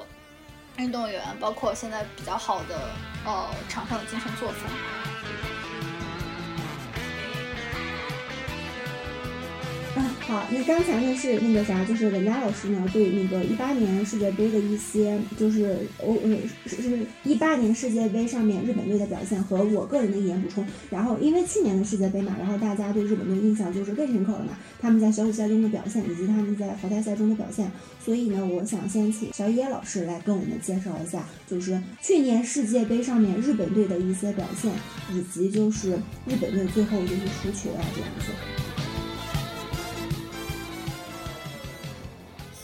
[0.78, 2.90] 运动员，包括现在比较好的
[3.24, 4.70] 呃场上的精神作风。
[10.26, 16.36] 好，那刚才呢是那个啥，就是文佳老师呢对那个一八年世界杯的一些，就是欧呃
[16.66, 20.66] 是是一八年世界杯上面日本队的表现和我个人的一点补充。
[20.90, 27.70] 然后因为去年的世界杯嘛，然后大家对日本队印象就是更深刻了嘛，他们在小组赛中的表现以及他们在淘汰赛中的表现。
[28.04, 34.72] 所以呢，我想先请小野老师来跟我们介绍一下，就是去年世界杯上面日本队的一些表现，
[35.14, 35.92] 以及就是
[36.26, 38.75] 日本队最后就是输球啊这样子。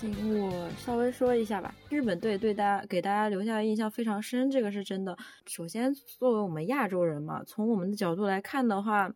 [0.05, 5.17] 我稍微说一下吧，日本队对大家给大家留下的印象非常深，这个是真的。
[5.47, 9.15] 首先，作为我们亚洲人嘛，从我们的角度来看的话，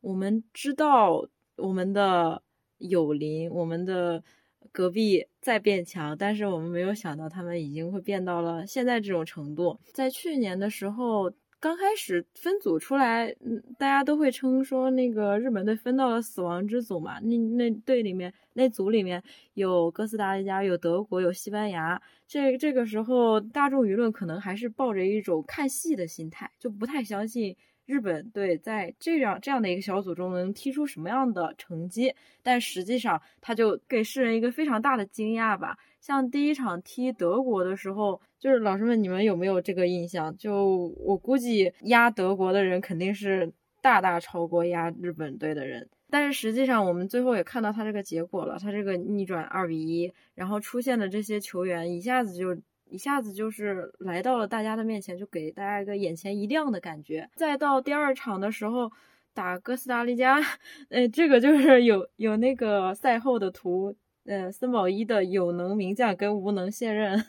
[0.00, 2.42] 我们知道我们的
[2.78, 4.24] 友邻、我们的
[4.72, 9.78] 隔壁在变强，但是我们没有想到他们已经会变到了现在这种程度。
[9.92, 11.32] 在去年的时候。
[11.60, 17.20] 刚开始分组出来，嗯，大家都会称说那个日本队分到了死亡之组嘛。
[17.20, 22.00] 那那队里面那组里面有哥斯达黎加，有德国，有西班牙。
[22.26, 32.14] 这这个时候，大众舆论可能还是抱着一种看戏的心态，就不太相信日本队在这样这样的一个小组中能踢出什么样的成绩。
[32.42, 35.76] 但实际上，他就给世人一个非常大的惊讶吧。
[36.00, 38.20] 像第一场踢德国的时候。
[38.40, 40.34] 就是老师们，你们有没有这个印象？
[40.34, 52.56] 就我估计压德国的人肯定是大大超过压日本队的人，但是实际上我们最后也看到他这个结果了，他这个逆转二比一，然后出现的这些球员一下子就
[52.88, 57.28] 一下子就是来到了大家的面前，就给大家一个眼前一亮的感觉。
[57.36, 58.90] 再到第二场的时候
[59.34, 60.40] 打哥斯达黎加，
[60.88, 63.94] 呃，这个就是有有那个赛后的图，
[64.26, 67.24] 呃，森保一的有能名将跟无能现任。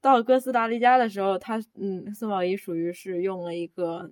[0.00, 4.10] 到哥斯达黎加的时候，他嗯，森宝一属于是用了一个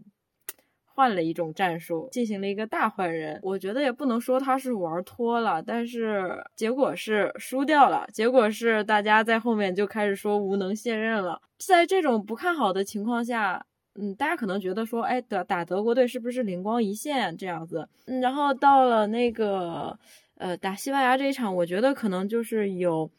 [0.84, 3.38] 换了一种战术，进行了一个大换人。
[3.42, 8.06] 我觉得也不能说他是玩脱了，但是结果是输掉了。
[8.12, 11.40] 结果是大家在后面就开始说无能卸任了。
[11.58, 17.88] 在这种不看好的情况下，嗯，大家可能觉得说，哎，打打德国队是不是灵光一现这样子？
[18.06, 19.96] 嗯，然后到了那个
[20.36, 23.10] 呃打西班牙这一场，我觉得可能就是有。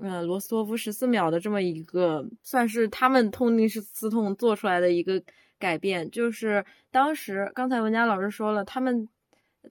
[0.00, 5.20] 呃，罗斯托夫十四秒的这么一个，算是他们痛定思痛做出来的一个
[5.58, 6.08] 改变。
[6.08, 9.08] 就是当时刚才文佳老师说了，他们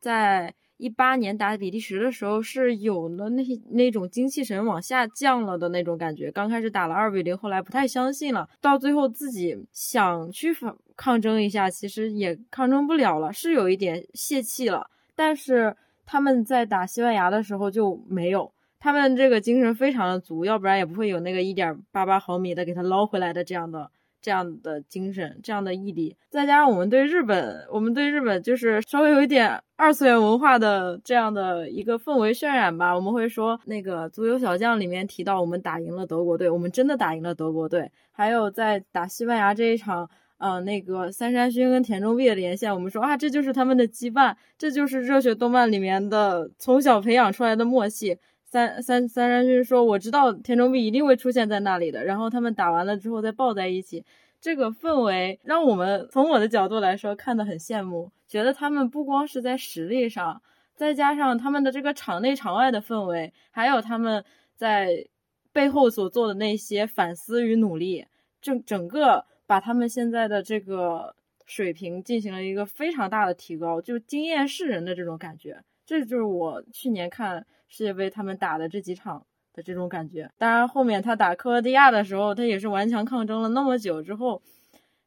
[0.01, 6.30] 在一八年打比利时的时候是有了那那种精气神往下降了的那种感觉。
[6.30, 14.89] 刚开始打了二比零，后来不太相信了，到最后自己想去反抗争一下，其实也抗争不了了，是有一点泄气了。
[15.15, 15.74] 但是
[16.08, 18.51] 他们在打西班牙的时候就没有。
[18.80, 23.91] 他们这个精神非常的足，要不然也不会有那个一点八八毫米的给他捞回来的这样的。
[24.20, 32.93] 这样的精神，这样的毅力，再加上我们对日本，我们对日本就是稍微有一点二次元文化的这样的一个氛围渲染吧。
[32.93, 37.89] 我们会说，那个足球小将里面提到我们打赢了德国队，我们真的打赢了德国队。
[38.12, 48.17] 还有在打西班牙这一场，呃，那个三山勋跟田中碧的连线，我们说啊，这就是他们的羁绊，这就是热血动漫里面的从小培养出来的默契。
[48.49, 54.05] 三三三山君说：“我知道田中碧一定会出现在那里的。”然后他们打完了之后再抱在一起，
[54.39, 60.41] 这个氛围让我们从我的角度来说看得很羡慕，觉得他们不光是在实力上，
[60.77, 64.23] 再加上他们的这个场内场外的氛围，还有他们
[64.55, 65.07] 在
[65.51, 68.05] 背后所做的那些反思与努力，
[68.41, 71.16] 整整个把他们现在的这个
[71.48, 75.64] 水平进行了一个非常大的提高，就惊艳世人的这种感觉。
[75.88, 77.48] 这就是我去年看。
[77.70, 84.41] 世界杯他们打的这几场的这种感觉，当然后面他打克罗地亚的时候，他也是顽强抗争了那么久之后，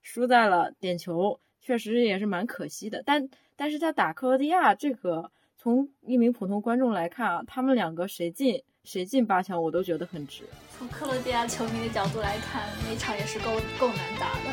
[0.02, 3.02] 输在了点球，确实也是蛮可惜的。
[3.02, 10.44] 但但是他打克罗地亚这个，从一名普通观众来看啊，他们两个谁进谁进八强，我都觉得很值。
[10.76, 14.50] 从克罗地亚球迷的角度来看，那场也是够够难打的。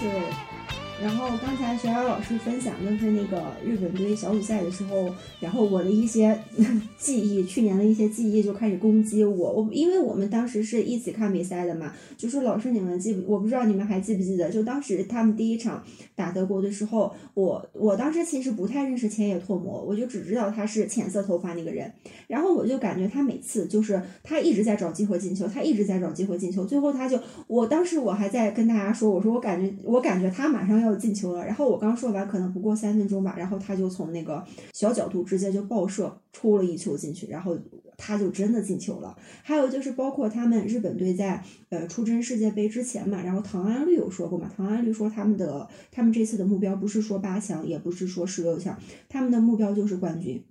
[0.00, 0.53] 对。
[1.02, 6.38] 然后刚才学瑶老师分享的是那个日本队小组赛的时候，然后我的一些
[6.96, 9.52] 记忆，去年的一些记忆就开始攻击我。
[9.52, 13.32] 我因为我们当时是一起看比赛的嘛，就说老师你们记不？
[13.32, 15.82] 我不知道你们还记不记得，就当时他们第一场
[16.14, 21.92] 打德国的时候，我我当时其实不太认识千叶拓磨，我就只知道他是浅色头发那个人。
[22.28, 27.18] 然后我就感觉他每次就是他一直在找机会进球，他一直在找机会进球，最后他就，
[27.48, 30.83] 我当时我还在跟大家说，我说我感觉我感觉他马上。
[30.84, 37.58] 要进球了，然后我刚说完，可能不过三分钟吧，然后他就从那个小角度直接就爆射出了一球进去，然后
[37.96, 39.16] 他就真的进球了。
[39.42, 48.78] 还有就是包括他们日本队在呃出征世界杯之前嘛，然后唐安绿有说过嘛，唐安绿说他们的他们这次的目标不是说八强，也不是说十六强，
[49.08, 50.42] 他们的目标就是冠军。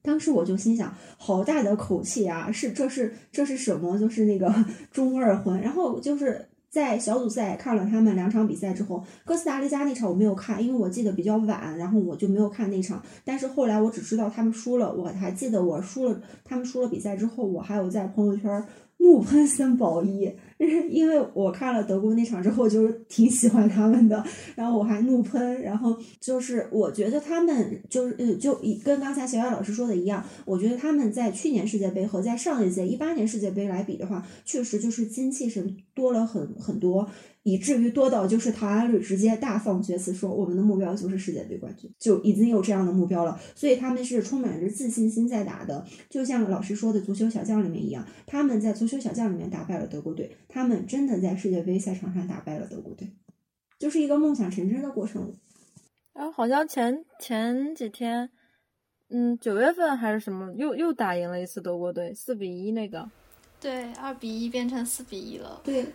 [0.00, 2.50] 当时我就心想，好大的口气啊！
[2.50, 3.98] 是这是这是什么？
[3.98, 4.52] 就是那个
[4.90, 6.47] 中二魂，然后就是。
[6.70, 13.02] 在小组赛看了他们两场比赛之后，哥斯达黎加那场我没有看，因为我记得比较晚，然后我就没有看那场。
[13.24, 18.62] 但是后来我只知道他们输了，我还记得我输了，他们输了比赛之后，我还有在朋友圈
[18.98, 20.32] 怒喷森保一。
[20.90, 24.24] 因为我看了德国那场之后，就是挺喜欢他们的，
[24.56, 37.08] 然后我还怒喷，然后就是我觉得他们就是呃，就跟刚才小雅老师说的一样，我觉得他们在去年世界杯和在上一届一八年世界杯来比的话，确实就是精气神多了很很多。
[37.48, 53.10] 以至于多到就是唐安律直接大放厥词说我们的目标就是世界杯冠军，就已经有这样的目标了，所以他们是充满着自信心在打的，就像老师说的足球小将里面一样，他们在足球小将里面打败了德国队，他们真的在世界杯赛场上打败了德国队，
[53.78, 55.32] 就是一个梦想成真的过程。
[56.12, 58.28] 啊，好像前前几天，
[59.08, 63.08] 嗯，九月份还是什么，又又打赢了一次德国队，四比一那个，
[63.58, 65.86] 对，二比一变成四比一了，对。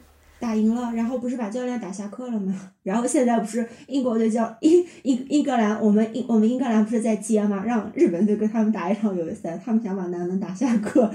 [0.43, 2.53] 打赢了，然后不是把教练打下课了吗？
[2.83, 7.63] 然后现在不是英国队叫英英英格兰，我们英我们英格兰不是在接吗？
[7.65, 11.09] 让日本队跟他们打一场友谊赛，他们想把南门打下课，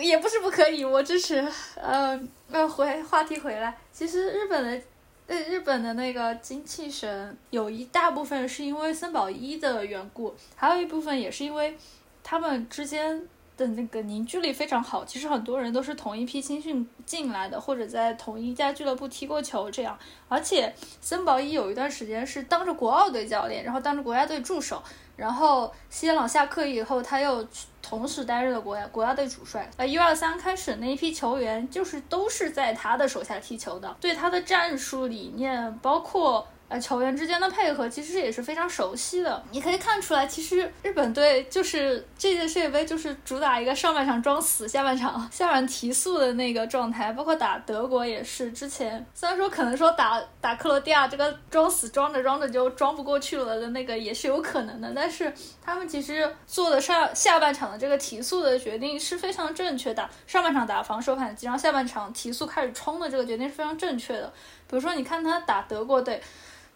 [0.00, 1.46] 也不是不可以，我支持。
[1.80, 4.82] 呃那，回话题回来，其实日本的
[5.28, 11.76] 呃日本的那个精气神有一大部分是因为森保一的缘故，还有一部分也是因为
[12.24, 13.22] 他们之间。
[13.56, 19.98] 的那个凝聚力非常好，其实很多人都是同一批青训进来的，或者在同一家俱乐部踢过球这样。
[20.28, 24.82] 而且森保一有一段时间是当着国奥队教练，然后当着国家队助手，
[25.16, 27.46] 然后西朗下课以后，他又
[27.80, 29.70] 同时担任了国家国家队主帅。
[29.76, 36.46] 呃，U 二三开始那一批球员就是都是在他的手下踢球的，对他的战术理念包括。
[36.66, 39.42] 呃，球员之间的配合其实也是非常熟悉的。
[39.50, 47.12] 你可以看出来，其实日本队就是这届世界杯就是主打一个上半场装死，下半场下半场提速的那个状态。
[47.12, 60.08] 包括打德国也是，之前虽然说可能说打打克罗地亚这个装死装着装着就装不过去了的那个也是有可能的，但是他们其实做的上下半场的这个提速的决定是非常正确的。
[60.26, 64.32] 上半场打防守反击，然后下半场提速开始冲的这个决定是非常正确的。
[64.66, 66.20] 比如说，你看他打德国队。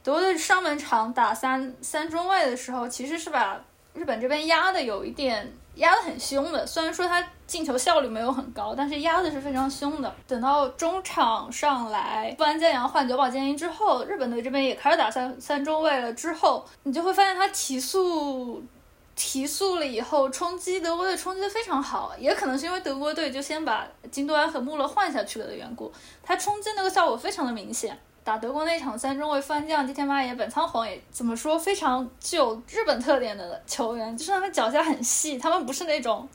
[0.08, 3.60] 德国队上半场打三三中卫的时候，其实是把
[3.92, 6.66] 日本这边压的有一点压得很凶的。
[6.66, 10.10] 虽然说他进球效率没有很高，但是压的是非常凶的。
[10.26, 16.10] 等到中场上来，富安健洋换久保建英之后，日本队这边也开始打三三中卫了。
[16.14, 18.64] 之后你就会发现他提速
[19.14, 25.92] 提速了以后冲击德国队冲击的非常好，也可能是因为德国队就先把金多安和穆勒换下去了的缘故，
[26.22, 28.00] 他冲击那个效果非常的明显。
[28.28, 36.28] 打德国那场三中卫翻将吉田麻也、本仓晃也怎么说非常具有日本特点的球员，就是他们脚下很细，他们不是那种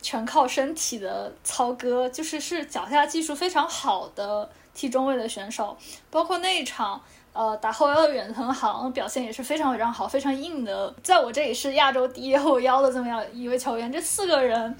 [0.00, 5.76] 全靠身体的操戈，就是是脚下技术非常好的踢中卫的选手，
[6.10, 6.98] 包括那一场。
[7.32, 13.92] 呃，打后腰的远藤航表现也是非常非常好，非常硬的，在我这里是亚洲第一后腰的这么样一位球员。
[13.92, 14.76] 这四个人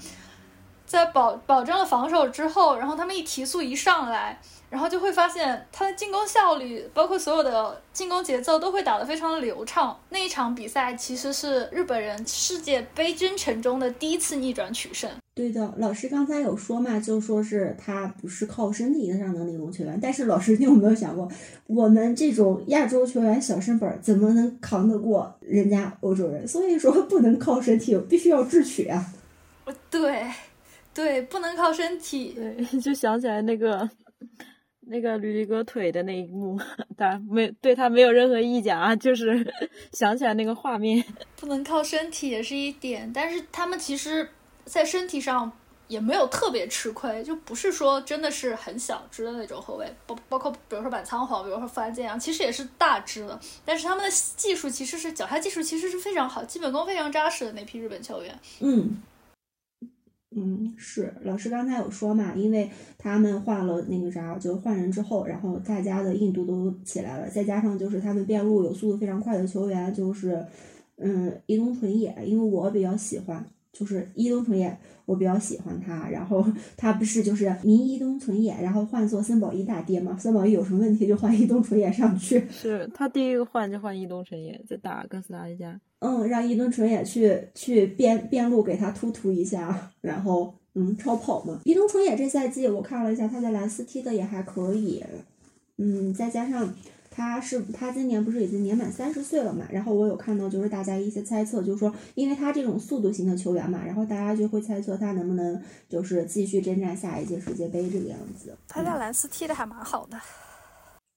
[0.85, 4.41] 在保保证了防守之后，然后他们一提速一上来。
[4.71, 9.99] 然后就会发现他的进攻效率，包括所有的进攻节奏都会打得非常的流畅。
[10.09, 15.11] 那一场比赛其实是日本人世界杯征程中的第一次逆转取胜。
[15.35, 19.99] 对的，老师刚才有说嘛，就说是他不是靠身体上的那种球员。
[20.01, 21.29] 但是老师，你有没有想过，
[21.67, 26.47] 我们这种亚洲球员小身板怎么能扛得过人家欧洲人？
[26.47, 29.05] 所以说 不能靠身体，必须要智取啊。
[29.89, 30.25] 对，
[30.93, 32.33] 对，不能靠身体。
[32.35, 33.89] 对， 就想起来那个。
[34.91, 36.59] 那个吕迪哥腿的那一幕，
[36.97, 39.49] 他没对他没有任何意见啊，就是
[39.93, 41.01] 想起来那个画面。
[41.39, 44.27] 不能靠身体也是一点，但是他们其实，
[44.65, 45.49] 在身体上
[45.87, 58.37] 也没有特别吃亏，就不是说真的是很小只的那种后卫，包包括比如说板仓皇，比如说范建阳，其实也是大只的，但是他们的技术其实是脚下技术其实是非常好，基本功非常扎实的那批日本球员。
[58.59, 59.01] 嗯。
[60.33, 70.45] 嗯，是老师刚才有说嘛，因为他们换了那个啥，就换人之后，然后大家的硬度都起来了，再加上就是他们边路有速度非常快的球员，就是
[70.97, 73.45] 嗯伊东纯也，因为我比较喜欢。
[73.73, 74.77] 就是伊东纯也，
[75.11, 76.09] 我比较喜欢他。
[76.09, 76.45] 然后
[76.77, 80.17] 他不是就是名伊东纯也，然后换做森保一大爹嘛。
[80.17, 82.43] 森保一有什么问题就换伊东纯也上去。
[82.49, 85.79] 是他第一个换就换伊东纯也，在打哥斯达黎加。
[85.99, 91.59] 嗯，让伊东纯也去去边边路给他突突一下，然后嗯超跑嘛。
[91.65, 95.03] 伊东纯也这赛季我看了一下，他在蓝斯踢的也还可以。
[95.77, 96.73] 嗯，再加上。
[97.13, 99.67] 他是他今年不是已经年满三十岁了嘛？
[99.69, 108.57] 然后我有看到就是大家一些猜测，就是说，因为他这种速度型的球员嘛，然后大家就会猜测他能不能就是继续征战下一届世界杯这个样子。
[108.69, 110.17] 他在蓝斯踢的还蛮好的。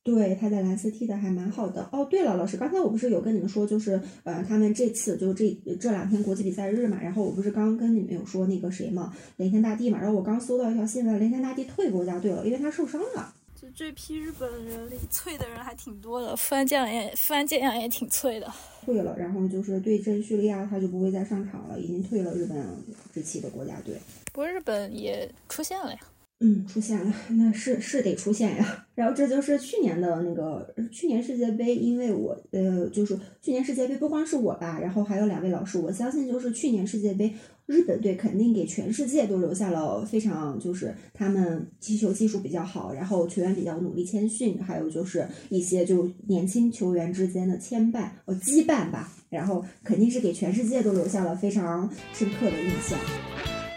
[0.02, 1.88] 对，他在蓝斯踢的还蛮好的。
[1.90, 13.32] 哦，对了，老师，刚才我不是有跟你们说，就是呃，他们这次就这这两天国际比赛日嘛，然后我不是刚跟你们有说那个谁嘛，雷天大帝嘛，然后我刚搜到一条新闻，雷天大帝退国家队了，因为他受伤了。
[13.74, 18.52] 这批日本人里脆的人还挺多的，范建也范建阳也挺脆的。
[18.84, 22.84] 退了，然后就是对阵叙利亚，他就不会再上场了，已经退了日本
[23.14, 23.94] 这期的国家队。
[24.32, 25.98] 不过日本也出现了呀。
[26.46, 28.86] 嗯，出现了，那是是得出现呀。
[28.94, 37.32] 然后这就是去年的那个去年世界杯，因为我呃，就是去年世界杯不光是我吧，然后还有两位老师，我相信就是去年世界杯。
[37.66, 52.98] 日本队肯定给全世界都留下了非常，就是他们踢球技术比较好，然后球员比较努力谦逊，还有就是一些就年轻球员之间的牵绊呃羁绊吧，然后肯定是给全世界都留下了非常深刻的印象。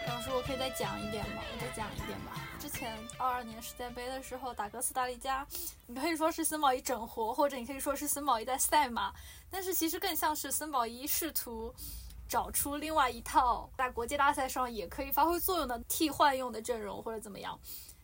[0.06, 1.40] 老师，我可以再讲一点吗？
[1.54, 2.37] 我再讲一点吧。
[2.88, 5.46] 前二二年世界杯的时候打哥斯达黎加，
[5.86, 9.12] 你可以说是森宝一整活，或者你可以说是森宝一在赛马，
[9.50, 11.74] 但是其实更像是森宝一试图。
[12.26, 17.58] 找出另外一套在国际大赛上也可以发挥作用的替换用的阵容，或者怎么样。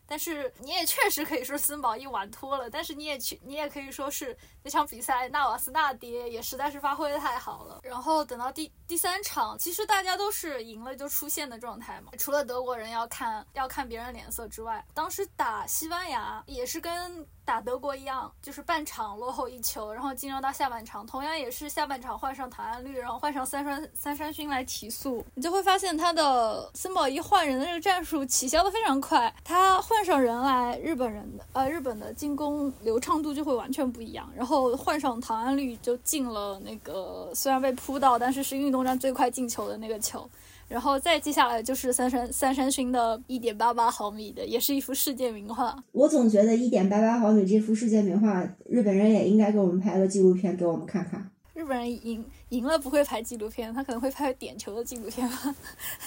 [0.07, 7.79] 但是你也确实可以说森宝一玩脱了，但是你也去，你也可以说是那场比赛纳瓦斯纳爹也实在是发挥的太好了。
[7.83, 12.11] 然后等到第第三场，其实大家都是赢了就出线的状态嘛。
[12.17, 17.27] 除了德国人要看要看别人脸色之外，当时打西班牙也是跟。
[17.45, 40.27] 打德国一样，就是半场落后一球，然后进入到下半场，同样也是下半场换上唐安绿，然后换上三山三山勋来提速，你就会发现他的森保一换人的这个战术起效的非常快，他换上人来，日本人的呃日本的进攻流畅度就会完全不一样，然后换上唐安绿就进了那个虽然被扑到，但是是运动战最快进球的那个球。
[40.67, 45.75] 然后再接下来就是三山三山勋的一点八八毫米的，也是一幅世界名画。
[45.91, 51.29] 我总觉得一点八八毫米这幅世界名画，日本人也应该给我们拍个纪录片给我们看看。
[51.53, 55.55] 日本人赢赢了不会拍纪录片，他可能会拍点球的纪录片吧。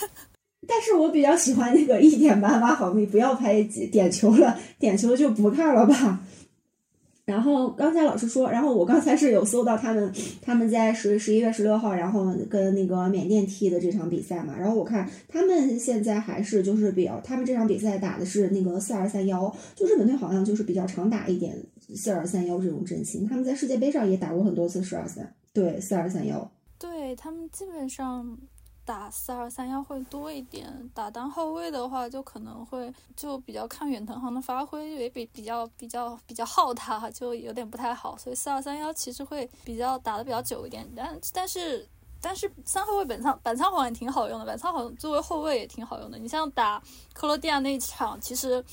[0.66, 6.20] 但是我比较喜欢那个一点八八毫米，不要拍点球了，点球就不看了吧。
[7.28, 10.10] 然后刚才老师说，然后我刚才是有搜到他们
[10.40, 14.54] 他们在十十一月十六号，然后跟那个缅甸踢的这场比赛嘛。
[14.58, 21.54] 然后我看他们现在还是就是比较，他们这场比赛打的是那个四二三幺，就日本队好像就是比较常打一点
[21.94, 23.28] 四二三幺这种阵型。
[23.28, 26.50] 他们在世界杯上也打过很多次四二三，对四二三幺。
[26.78, 27.14] 对。
[27.14, 28.38] 他们基本上
[28.88, 38.16] 打四二三幺会多一点，打单后卫的话就可能会就比较看远藤航的发挥，也比比较比较比较耗他，就有点不太好。
[38.16, 41.86] 所以四二三幺其实会比较打的比较久一点，但但是
[42.18, 46.18] 但是三后卫本仓板仓皇也挺好用的，板仓皇作为后卫也挺好用的。
[46.18, 46.82] 你像打
[47.12, 48.64] 克罗地亚那一场，其实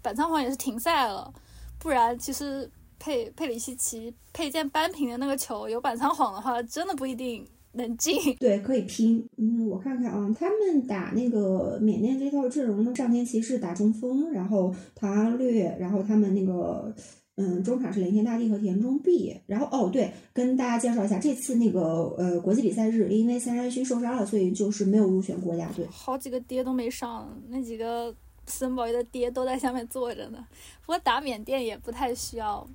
[0.00, 1.30] 板仓皇也是停赛了，
[1.78, 2.70] 不然其实。
[3.00, 7.48] 佩佩里西奇佩剑扳平的那个球，有板仓皇的话，真的不一定
[7.78, 8.14] 能进。
[8.38, 9.26] 对，可以拼。
[9.38, 16.94] 嗯，我看看啊，他们打那个缅甸这套阵容呢，上天骑士打中锋，然后唐安略，然后他们那个
[17.36, 19.34] 嗯中场是连天大地和田中碧。
[19.46, 21.80] 然后哦，对，跟大家介绍一下，这次那个
[22.18, 25.86] 呃国际比赛日，因为三山勋受伤了，所以就是没有入选国家队。
[25.90, 28.14] 好几个爹都没上，那几个
[28.46, 30.44] 森宝一的爹都在下面坐着呢。
[30.84, 32.66] 不过打缅甸也不太需要。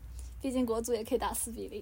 [0.41, 1.81] 毕竟国足也可以打四比零，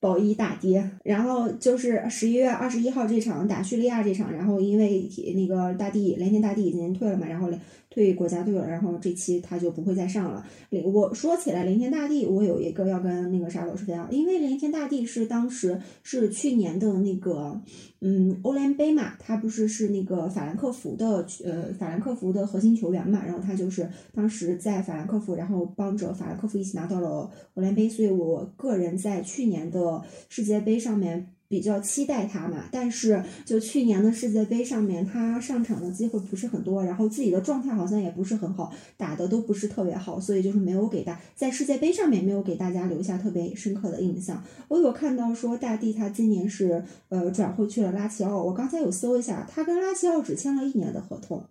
[0.00, 0.90] 保一大跌。
[1.04, 7.48] 然后就是十一月二十一号这场打叙利亚这场，然后因为那个大帝连天大帝已经退了嘛，然后
[7.90, 10.46] 退国家队了，然后这期他就不会再上了。
[10.84, 17.60] 我说起来连天大帝，我有一个要跟那个沙老师分享，因为连天大帝是当时是去年的那个。
[18.02, 31.34] 嗯，欧联杯嘛，他不是是那个法兰克福的，呃，法兰克福的核心球员嘛，然后他就是当时在法兰克福，然后帮着法兰克福一起拿到了欧联杯，所以我个人在去年的世界杯上面。
[31.50, 44.40] 比较期待他嘛，但是就去年的世界杯上面，他上场的机会不是很多，然后自己的状态好像也不是很好，打的都不是特别好，所以就是没有给大在世界杯上面没有给大家留下特别深刻的印象。
[44.68, 51.42] 我有看到说大帝他今年是呃转会去了拉齐奥，我刚才有搜一下，他跟拉齐奥只签了一年的合同。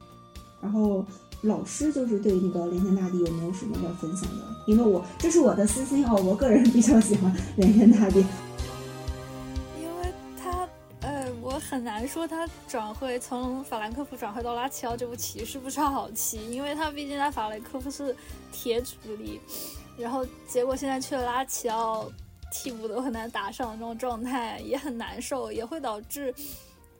[0.61, 1.05] 然后
[1.41, 4.45] 老师就是对那个连天大帝有没有什么要分享的？
[4.65, 8.23] 因为我这是我的私心哦，我个人比较喜欢连天大帝。
[11.69, 18.15] 很难说他转会从法兰克福转会到拉齐奥这步棋是不是好棋，因为他毕竟在法兰克福是
[18.51, 19.39] 铁主力，
[19.95, 22.11] 然后结果现在去了拉齐奥，
[22.51, 26.33] 替补都很难打上，这种状态也很难受，也会导致，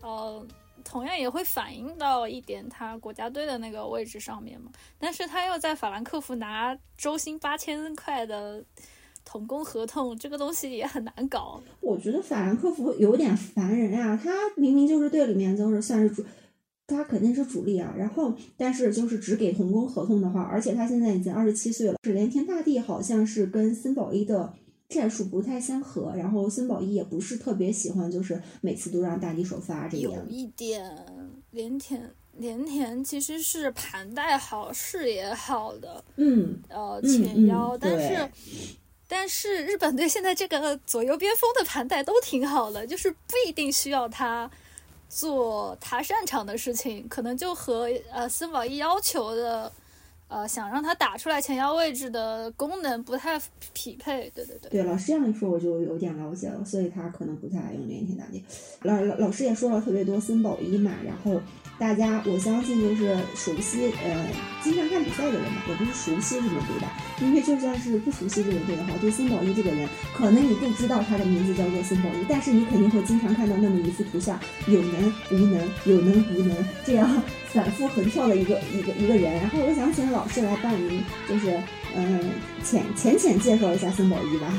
[0.02, 0.46] 呃，
[0.84, 4.72] 同样也会反映到一点他国家队的那个位置上面嘛。
[5.00, 8.64] 但是他又在法兰克福拿周薪八千块的。
[9.26, 14.20] 童工合同这个东西也很难搞，我觉得法兰克福有点烦人呀。
[14.22, 16.24] 他明明就是队里面就是算是主，
[16.88, 17.94] 他肯定是主力啊。
[17.96, 21.96] 然后，但是就是只给童工合同的话，而且他现在已经二十七岁了。
[22.04, 24.52] 是连天大地好像是跟森保一的
[24.88, 30.12] 战术不太相合，然后森保一也不是特别喜欢，就是每次都让大地首发这样。
[30.12, 30.92] 有一点，
[31.52, 38.28] 连田连田其实是盘带好，视野好的，嗯，呃，前腰，但是。
[39.10, 44.50] 但是日本队现在这个左右边锋的盘带都挺好的，就是不一定需要他
[45.10, 49.72] 做他擅长的事情，可能就和呃森保一要求的。
[50.30, 53.42] 呃，想让他打出来前腰位置的功能不太
[53.74, 54.70] 匹配，对对对。
[54.70, 58.44] 对，老师这样一说，我就有点了解了，所以他可能不太爱用连天大地。
[58.84, 61.42] 老老老师也说了特别多森保一嘛，然后
[61.80, 64.28] 大家我相信就是熟悉呃
[64.62, 76.56] 经常看比赛的人嘛，也不是熟悉这个队吧，因为就算是不熟悉这个队的话，对森保一这个人，可能你不知道他的名字叫做森保一，但是你肯定会经常看到那么一幅图像，有能无能，有能无能
[76.86, 77.10] 这样。
[77.54, 81.62] 反复横跳的一个一个一个人，然后我想请老师来帮我们，就是
[81.96, 82.32] 嗯
[82.64, 84.54] 浅浅浅介绍一下孙宝仪吧。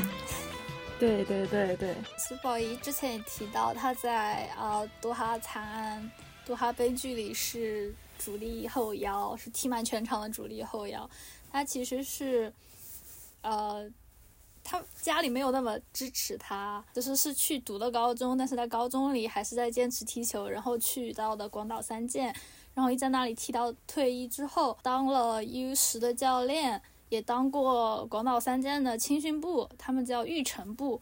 [0.99, 6.11] 对对对对，孙宝仪之前也提到他在啊多哈惨案、
[6.45, 11.09] 多哈悲剧里是主力后腰，是踢满全场的主力后腰。
[11.51, 12.51] 他其实是
[13.41, 13.89] 呃。
[14.63, 22.33] 他家里没有那么支持他，就是是去读的高中，但是在高中里还是在坚持踢球，然后去到的广岛三剑，
[22.73, 30.99] 然后一在那里踢到退役之后，当了 U 十的教练，也当过广岛三剑的青训部，他们叫育成部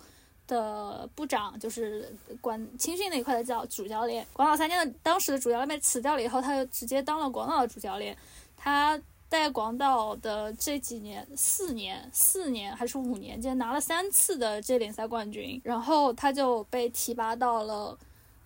[0.48, 4.26] 的部长，就是管青训那一块的叫主教练。
[4.34, 8.18] 广岛三剑的当时的主教练被辞掉了以后，他就直接当了广岛的主教练，
[8.56, 9.00] 他。
[9.30, 17.96] 在广岛的这几年，四年、四年还是五年间，拿了三次的这联赛冠军，然后他就被提拔到了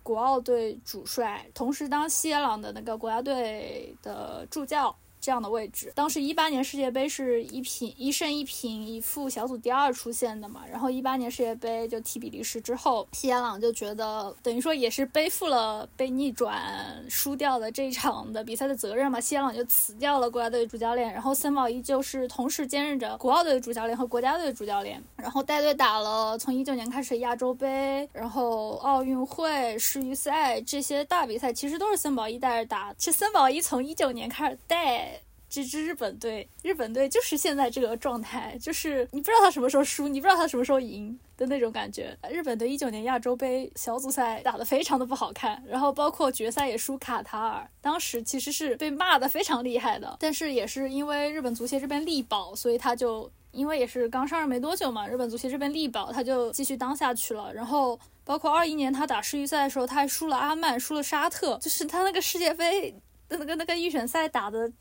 [0.03, 5.89] 国奥队主帅，同时当西野朗的那个国家队的助教，这样的位置。
[5.95, 16.61] 当时一八年世界杯是一平一胜一平一负小组第二出现的嘛，然后一八年世界杯就踢比利时之后，西亚朗就觉得等于说也是背负了被逆转
[17.09, 32.93] 输掉的这一场的比赛的责任嘛，西亚朗就辞掉了国家队主教练，然后森保依旧是同时兼任着国奥队主教练和国家队主教练，然后带队打了从一九年开始亚洲杯，然后奥运会、世预赛这些大比赛，其实都是森保一带着打。
[32.99, 35.12] 是森保一从一九年开始带。
[35.53, 42.17] 这支日本队，日本队就是现在这个状态，就是你不知道他什么时候输，你不知道他什么时候赢的那种感觉。
[42.27, 50.17] 日本队一九年亚洲杯小组赛打得非常的不好看，然后包括决赛也输卡塔尔，当时其实是被骂的非常厉害的。
[50.19, 57.53] 但是也是因为日本足协这边力保，所以他就因为也是刚上任没多久嘛，日本足协这边力保，他就继续当下去了。
[57.53, 62.89] 然后包括二一年他打世预赛的时候，他还输了阿曼，输了沙特，就是他那个世界杯
[63.29, 64.71] 的那个那个预选赛打的。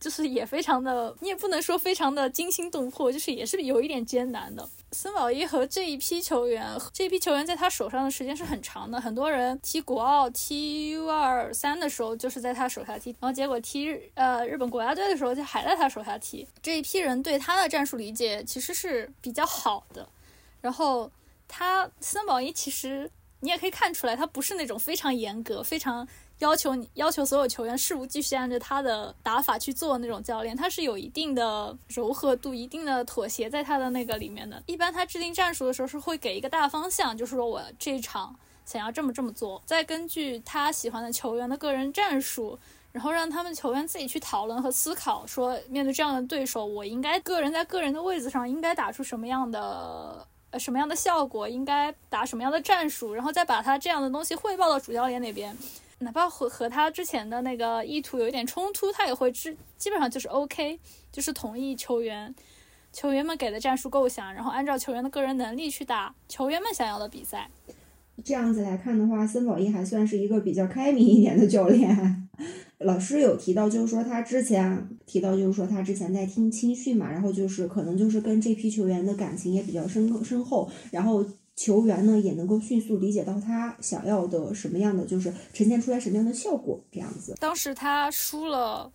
[0.00, 4.66] 就是也非常的，你也不能说非常的惊心动魄，就是也是有一点艰难的。
[4.92, 8.98] 森保一和这一批球员，这一批球员在他手上的时间是很长的。
[8.98, 16.48] 很多人踢国奥、踢 U 二三的时候，就是在他手下踢，然后结果踢呃日本国家队的时候，就还在他手下踢。
[16.62, 20.08] 这一批人对他的战术理解其实是比较好的。
[20.62, 21.12] 然后
[21.46, 26.08] 他森保一其实你也可以看出来，他不是那种非常严格、非常。
[26.40, 34.62] 要求你要求所有球员事无巨细按照他的打法去做那种教练，他是有一定的柔和度、一定的妥协在他的那个里面的。
[34.66, 38.34] 一般他制定战术的时候是会给一个大方向，就是说我这一场
[38.64, 42.58] 想要这么这么做，再根据他喜欢的球员的个人战术，
[42.90, 55.54] 然后让他们球员自己去讨论和思考，说面对这样的对手，我应该个人在个人的位置上应该打出什么样的呃什么样的效果，应该打什么样的战术，然后再把他这样的东西汇报到主教练那边。
[56.02, 60.80] 哪怕和和他之前的那个意图有一点冲突，他也会基基本上就是 OK，
[61.12, 62.34] 就是同意球员
[62.90, 67.50] 球员们给的战术构想，然后按照球员的个人能力去打球员们想要的比赛。
[68.24, 72.28] 这样子来看的话，森保一还算是一个比较开明一点的教练。
[72.80, 81.22] 老师有提到，就是说他之前提到，就是说他之前在听青训嘛，然后就是可能就是跟这批球员的感情也比较深深厚，然后。
[81.60, 87.34] 球员呢也能够迅速理解到他想要的什么样的，就是呈现出来什么样的效果，这样子。
[87.38, 88.90] 当时他输了，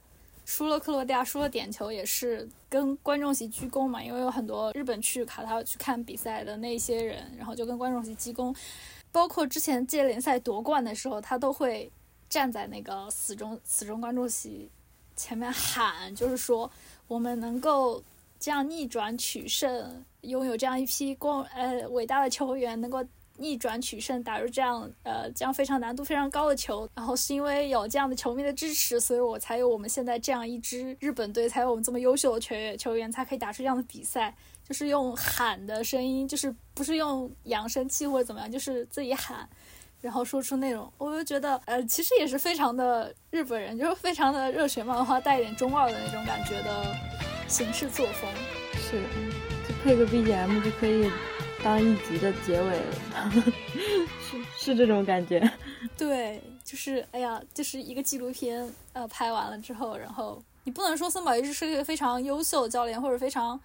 [0.46, 8.56] 输了克罗地亚，输了点球，也是跟观众席鞠躬嘛，因为有很多日本去卡塔尔去看比赛的那些人，然后就跟观众席鞠躬。
[9.12, 11.92] 包括之前届联赛夺冠的时候，他都会
[12.28, 14.68] 站在那个死忠死忠观众席
[15.16, 16.72] 前面喊，就是说
[17.08, 18.02] 我们能够
[18.46, 20.06] 这样逆转取胜。
[20.22, 23.04] 拥有这样一批光呃伟大的球员，能够
[23.38, 34.32] 逆转取胜，打入这样呃这样非常难度非常高的球，然后是因为有这样的球迷的支持，所以我才有我们现在这样一支日本队，才有我们这么优秀的球员球员，才可以打出这样的比赛。
[34.64, 39.50] 就是用喊的声音，就是不是用扬声器或者怎么样，就是自己喊，
[40.02, 46.96] 然后说出那种，我就觉得呃其实也是非常的日本人，就是非常的热血漫画，带一点中二的那种感觉的
[47.48, 48.30] 行事作风，
[48.74, 49.02] 是。
[49.68, 51.10] 就配个 BGM 就可以
[51.64, 53.32] 当一集的结尾了，
[54.22, 55.42] 是是这种感觉。
[55.98, 63.60] 对，就是哎呀，就是一个纪录片，呃，拍完了之后，然后你不能说森保一是一个非常优秀的教练，或者非常，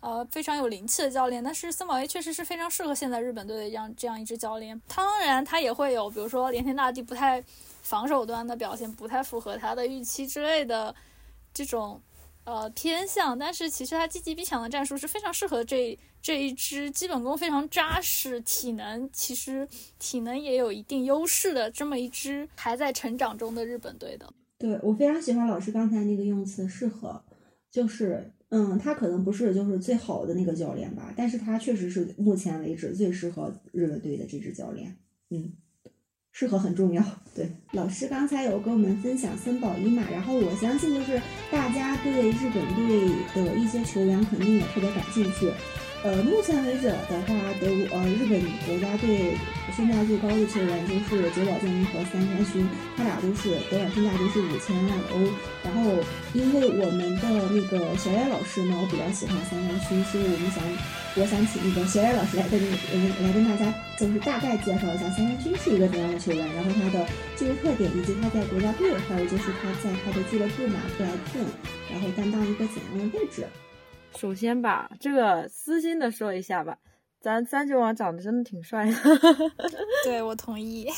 [0.00, 4.80] 呃，非常有灵气的教练，但是森保一确实是非常适合现在日本队的这样这样一支教练。
[4.92, 7.40] 当然，他也会有，比如说连天大地不太
[7.82, 10.92] 防守端的表现，不太符合他的预期之类的
[11.52, 12.00] 这种。
[12.44, 19.66] 呃，偏向，但是其实他积极逼抢的战术是非常适合这这一支基本功非常扎实、体能其实
[19.98, 24.30] 体能也有一定优势的这么一支还在成长中的日本队的。
[24.58, 27.22] 对我非常喜欢老师刚才那个用词“适合”，
[27.70, 34.96] 就是嗯，他可能不是就是最好的那个教练吧，但是他确实是目前为止最适合日本队的这支教练。
[35.30, 35.52] 嗯。
[36.36, 37.00] 适合很重要，
[37.32, 43.08] 对老师刚才有跟我们分享森保一嘛，然后我相信就是大家对日本队
[43.46, 45.48] 的一些球员肯定也特别感兴趣。
[46.04, 46.94] 呃，目前为止的
[47.26, 48.38] 话，德国呃日本
[48.68, 49.32] 国家队
[49.74, 55.32] 身价最高的球员就是久保建英和三山勋，他俩都是德甲身价都是五千万欧。
[55.64, 55.96] 然后
[56.34, 60.62] 因为我们的那个小野老师呢，我比较喜欢三山勋，所以我们想。
[61.16, 62.60] 我想请那个小野老师来跟
[62.92, 71.46] 嗯来跟大家就是大概介绍一下三山勋是一个怎样的球员，然后他的技术特点，以及他在国家队，还有就是他在他的俱乐部马布莱顿，
[71.88, 73.46] 然后担当一个怎样的位置。
[74.16, 76.78] 首先吧，这个私心的说一下吧，
[77.20, 78.92] 咱三球王长得真的挺帅的。
[80.04, 80.88] 对我同意。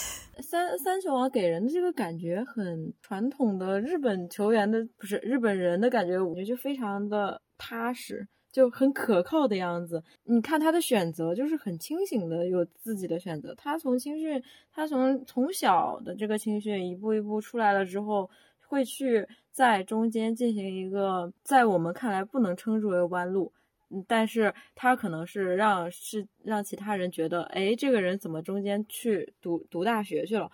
[0.40, 8.28] 三三球王给人的这个感觉很传统的日本球员的，不是日本人的感觉，我觉得就非常的踏实。
[8.52, 10.02] 就很可靠的样子。
[10.24, 13.54] 你看他的选择，就是很清醒的，有自己的选择。
[13.54, 14.42] 他从青训，
[14.72, 18.30] 他从从小的这个青训一步一步出来了之后，
[18.66, 23.54] 会去在中间进行一个在我们看来不能称之为弯路，
[23.88, 30.50] 嗯，但是他可能是让是让其他人觉得，哎，这个人怎么中间去读读大学去了？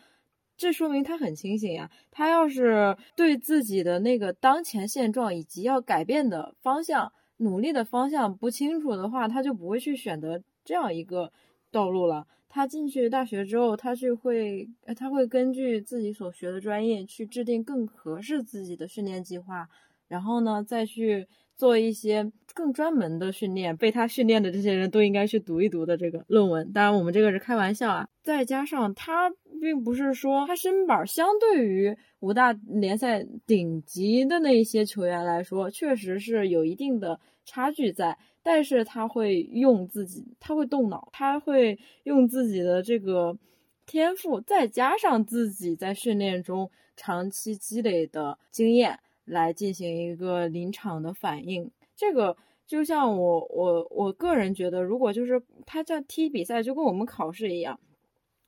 [0.56, 1.90] 这说明他很清醒呀。
[2.12, 7.12] 他要是对自己的那个当前现状以及要改变的方向。
[7.38, 11.32] 努力的方向不清楚的话，他就不会去选择这样一个
[11.72, 12.24] 道路了。
[12.54, 19.66] 他进去大学之后，他就会，他会根据自己所学的专业去制定更合适自己的训练计划，
[20.06, 21.26] 然后呢，再去
[21.56, 23.74] 做一些更专门的训练。
[23.74, 26.70] 被他训练的这些人都应该去读一读的这个论文。
[26.72, 28.06] 当然，我们这个是开玩笑啊。
[28.22, 37.18] 再加上他并不是说他身板相对于五大联赛顶级的那一些球员来说，确实是有一定的。
[37.44, 43.38] 差距在，但是他会用自己，他会动脑，他会用自己的这个
[43.86, 51.70] 天赋，再加上自己在训练中长期积累的经验来进行一个临场的反应。
[51.94, 52.36] 这个
[52.66, 57.78] 就像我我我个人觉得，如果就是他在踢比赛，就跟我们考试一样，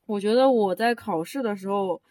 [0.07, 2.03] 我觉得我在考试的时候。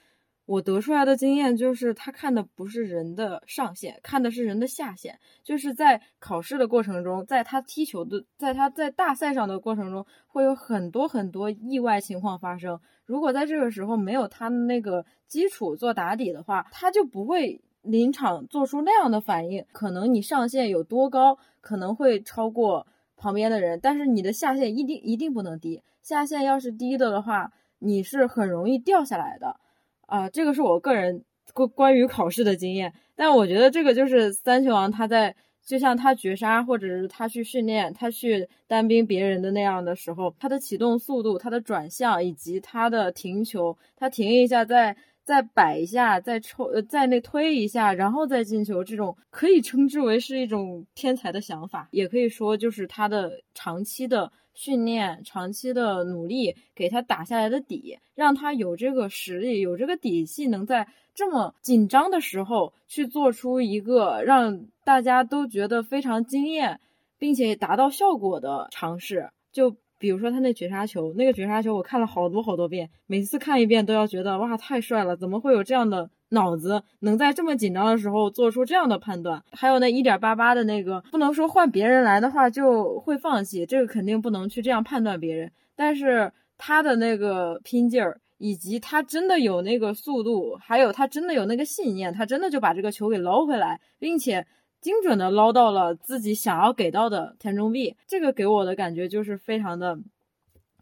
[0.45, 5.17] 我得出来的经验就是，他看的不是人的上限，看的是人的下限。
[5.41, 12.77] 就是在考试的过程中，在他踢球的，在他在大赛上的过程中，会有很多很多意外情况发生。
[13.05, 19.65] 如果在这个时候没有他的那个基础做打底的话，他就不会临场做出那样的反应。
[19.71, 22.85] 可能你上限有多高，可能会超过
[23.15, 25.81] 旁边的人，但是你的下限一定一定不能低。
[26.01, 29.61] 下限要是低的的话，你是很容易掉下来的。
[30.07, 31.23] 啊，这个是我个人
[31.53, 35.35] 关关于考试的经验，但我觉得这个就是三球王他在
[35.65, 54.31] 就像他绝杀或者是他去训练他去单兵别人的那样的时候，他的启动速度、他的转向以及他的停球，他停一下在再摆一下再抽呃在那推一下然后再进球，这种可以称之为是一种天才的想法，也可以说就是他的长期的。
[54.55, 66.79] 训练长期的努力给他打下来的底，让他有这个实力，有这个底气，能在这么紧张的时候去做出一个让大家都觉得非常惊艳，
[67.17, 69.31] 并且达到效果的尝试。
[69.51, 76.09] 就比如说他那绝杀球，那个绝杀球我看了好多好多遍，每次看一遍都要觉得哇太帅了，怎么会有这样的？
[76.31, 85.49] 脑子能在这么紧张的时候做出这样的判断，还有那一点八八的那个，不能说换别人来的话就会放弃，这个肯定不能去这样判断别人。
[85.73, 94.45] 但是他的那个拼劲儿，以及他真的有那个速度，还有他真的有那个信念，他真的就把这个球给捞回来，并且
[94.83, 99.97] 精准的捞到了自己想要给到的田中碧，这个给我的感觉就是非常的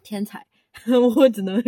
[0.01, 0.45] 天才。
[1.17, 1.61] 我只能，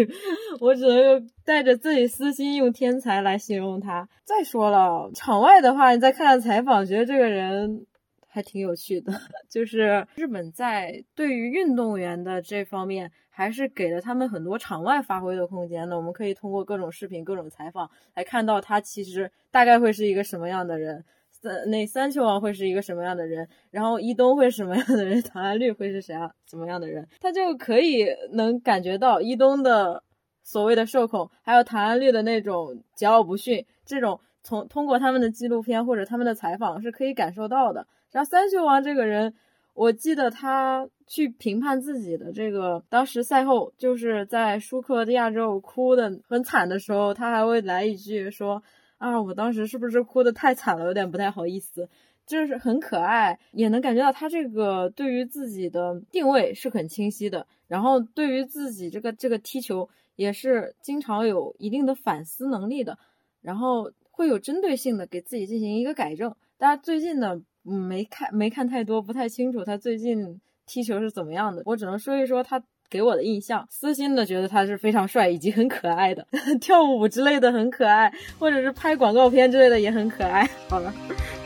[0.62, 4.08] 我只能带着自己私心用天才来形容他。
[4.24, 7.86] 再说了，场外的话，你再看看采访，觉得这个人
[8.28, 9.14] 还挺有趣的。
[9.52, 15.98] 就是日本在对于运动员的这方面，还是给了他们很多场外发挥的空间的。
[15.98, 21.04] 我们可以通过各种视频、各种采访来看到他其实大概会是一个什么样的人。
[21.44, 23.46] 三那三球王会是一个什么样的人？
[23.70, 25.22] 然后伊东会是什么样的人？
[25.22, 27.06] 唐安绿会是谁啊什么样的人？
[27.20, 30.02] 他就可以能感觉到伊东的
[30.41, 37.86] 所谓的社恐，还有唐安绿的那种桀骜不驯，这种从通过他们的纪录片或者他们的采访是可以感受到的。
[38.14, 39.34] 然后三球王这个人，
[39.74, 48.64] 我记得他去评判自己的这个，当时赛后就是在舒克亚洲哭的很惨的时候，他还会来一句说。
[49.04, 51.89] 啊，我当时是不是哭的太惨了，有点不太好意思。
[52.26, 62.97] 就是很可爱，也能感觉到他这个对于自己的定位是很清晰的，然后对于自己这个这个踢球也是经常有一定的反思能力的，
[63.41, 66.34] 然后会有针对性的给自己进行一个改正。
[66.58, 72.64] 大家最近呢，没看没看太多，不太清楚他最近踢球是怎么样的，我只能说一说他。
[72.94, 76.24] 给我的印象，私心的觉得他是非常帅以及很可爱的，
[76.62, 80.48] 跳舞之类的很可爱，或者是拍广告片之类的也很可爱。
[80.70, 80.94] 好了，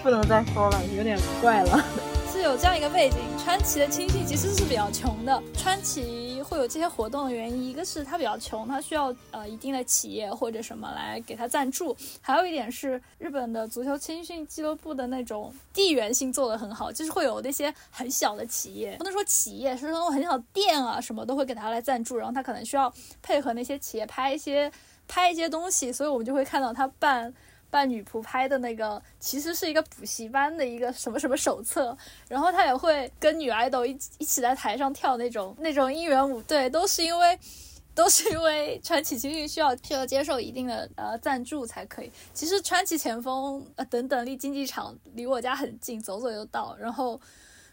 [0.04, 2.17] 不能再说了，有点怪了。
[2.38, 5.42] 是有这样一个背景，川崎的青训其实是比较穷的。
[5.56, 24.72] 川崎会有这些活动的原因，一个是它比较穷，它需要呃一定的企业或者什么来给它赞助；还有一点是日本的足球青训俱乐部的那种地缘性做得很好，就是会有那些很小的企业，不能说企业，是那种很小的店啊什么都会给他来赞助，然后他可能需要配合那些企业拍一些
[25.08, 27.34] 拍一些东西，所以我们就会看到他办。
[27.70, 31.96] 扮女仆拍的那个其实是一个补习班的一个什么什么手册，
[32.30, 37.38] 然后他也会跟女爱豆一一起在台上跳那种那种应援舞，对，都是因为
[37.94, 42.12] 都是因为川崎青训需要需要接受一定的呃赞助才可以。
[42.34, 47.20] 其实川崎前锋呃等等离竞技场离我家很近，走走就到，然后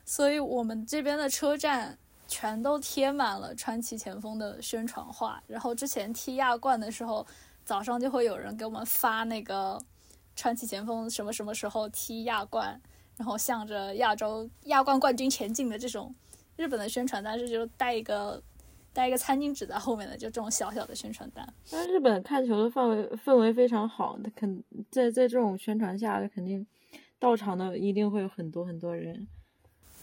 [0.04, 7.26] 所以我们这边的车站全都贴满了川崎前锋的宣传画，然后之前踢亚冠的时候。
[7.64, 9.80] 早上就会有人给我们发那个
[10.36, 12.80] 川崎前锋什么什么时候踢亚冠，
[13.16, 16.14] 然后向着亚洲亚冠冠军前进的这种
[16.56, 18.42] 日本的宣传单，是就带一个
[18.92, 21.46] 带一个餐巾纸在后面的，就这种小小的宣传单。
[21.70, 26.66] 那日本看球的氛围氛围非常好，他肯在在这种宣传下，肯定
[27.18, 29.26] 到场的一定会有很多很多人。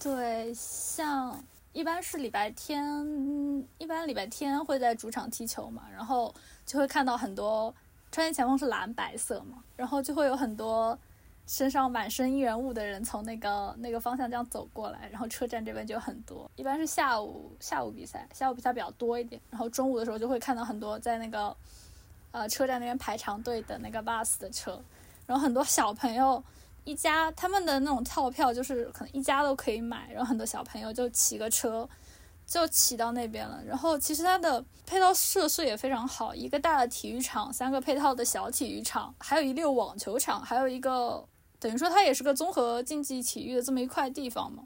[0.02, 1.44] 对，像
[1.74, 2.84] 一般是礼拜天，
[3.78, 6.34] 一般礼拜天会在主场踢球嘛，然后。
[6.64, 7.74] 就会看到很多
[8.12, 10.98] 川崎前锋是蓝白色嘛，然后就会有很多
[11.46, 21.54] 身上满身应援物的人从那个那个方向这样走过来，然后车站这边就很多，一般是下午下午比赛，下午比赛比较多一点，然后中午的时候就会看到很多在那个
[22.32, 24.82] 呃车站那边排长队等那个 bus 的车，
[25.26, 26.42] 然后很多小朋友
[26.84, 31.90] 一家他们的那种套票就是可能一家都可以买，然后很多小朋友就骑个车。
[32.44, 41.26] 就骑到那边了，然后其实它的配套设施也非常好，一个大的体育场，三个配套的小体育场，还有一溜网球场，还有一个
[41.60, 44.64] 等于说它也是个综合竞技体育的这么一块地方嘛。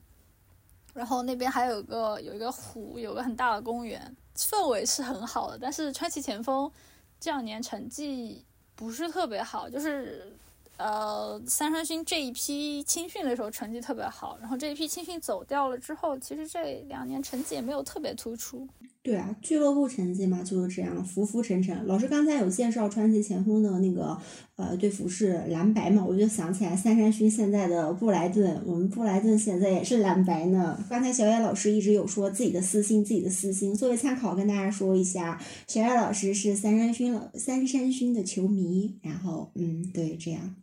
[0.96, 5.60] 然后那边还有个有一个湖，有个很大的公园，氛围是很好的。
[5.62, 6.72] 但是川崎前锋
[7.20, 8.44] 这两年成绩
[8.76, 10.36] 不是特别好，就是。
[10.78, 18.68] 呃，三山勋这一批青训的时候成绩特别好，然后这一批青训走掉了之后，其实这两年成绩也没有特别突出。
[19.02, 21.86] 对啊，俱乐部成绩嘛就是这样浮浮沉沉。
[21.86, 24.20] 老师刚才有介绍川崎前锋的那个
[24.56, 30.84] 呃队服是蓝白嘛，我就想起来三山勋现在的布莱顿，我们布莱顿现在也是蓝白呢。
[30.90, 40.56] 刚才小野老师一直有说自己的私心，自己的私心，作为参考跟大家说一下，小野老师是三山勋老三山勋的球迷，然后嗯，对，这样。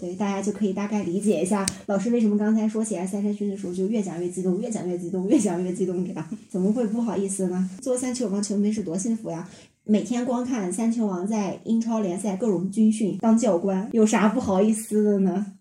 [0.00, 7.68] 对，大家就可以大概理解一下老师为什么刚才说起来三山勋的时候就越讲越激动，越讲越激动，越讲越激动这样，怎么会不好意思呢？
[7.82, 9.50] 做三球王球迷是多幸福呀！
[9.82, 15.54] 每天光看三球王在英超联赛各种军训当教官，有啥不好意思的呢？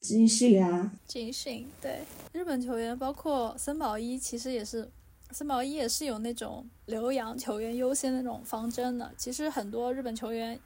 [0.00, 1.64] 军训啊，军训。
[1.80, 2.00] 对，
[2.32, 4.90] 日本球员包括森保一，其实也是
[5.30, 9.08] 森保一也是有那种留洋球员优先的那种方针的。
[9.16, 10.58] 其实很多日本球员。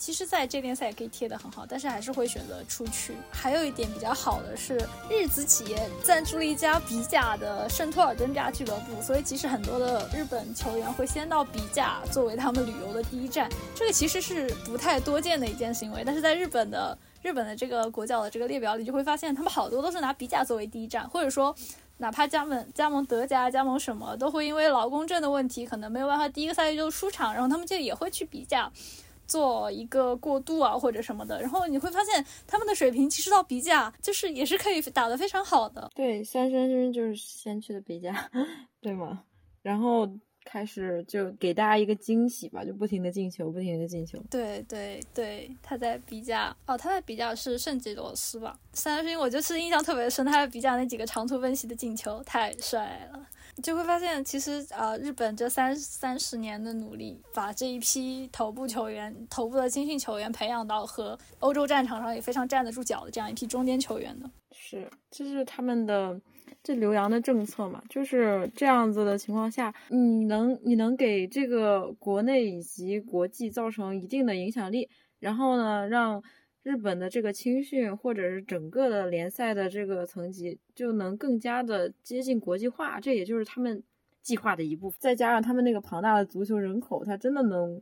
[0.00, 3.14] 其实，在这联赛也可以贴得很好，但是还是会选择出去。
[3.30, 4.80] 还有一点比较好的是，
[5.10, 13.46] 日资企业赞助了一家比甲的圣托尔登家俱乐部，所以其实很多的日本球员会先到比甲作为他们旅游的第一站。
[13.74, 21.54] 这个其实是不太多见的一件行为，但是在日本的日本的这个国脚的这个列表里，就会发现他们好多都是拿比甲作为第一站，或者说
[21.98, 28.72] 哪怕加盟加盟德甲、加盟什么，都会因为劳工证的问题，可能没有办法第一个赛季就出场，然后他们就也会去比甲。
[29.30, 35.88] 做一个过渡啊，或者什么的，然后你会发现他们的水平其实到比甲就是也是可以打得非常好的。
[35.94, 38.28] 对，三山军就是先去的比甲，
[38.82, 39.22] 对吗？
[39.62, 40.08] 然后
[40.44, 44.18] 开始就给大家一个惊喜吧，就不停的进球，不停的进球。
[44.28, 48.58] 对对对，他在比甲哦，他在比甲是圣吉罗斯吧？
[48.72, 53.24] 三山军我就是印象特别深，他在比甲那几个长途奔袭的进球太帅了。
[53.62, 64.30] 就会发现，其实呃，日本这三三十年的努力，把这一批头部球员、头部的青训球员培养到和欧洲战场上也非常站得住脚的这样一批中间球员的。
[64.52, 66.20] 是，这是他们的
[66.62, 67.82] 这留洋的政策嘛？
[67.88, 74.88] 就是这样子的情况下，你能你能给这个国内以及国际造成一定的影响力，
[75.18, 76.22] 然后呢，让。
[76.62, 83.82] 日本的这个青训，或者是整个的联赛的这个层级，就能更加的接近国际化，这也就是他们
[84.20, 84.98] 计划的一部分。
[85.00, 87.80] 再加上他们那个庞大的足球人口，他真的能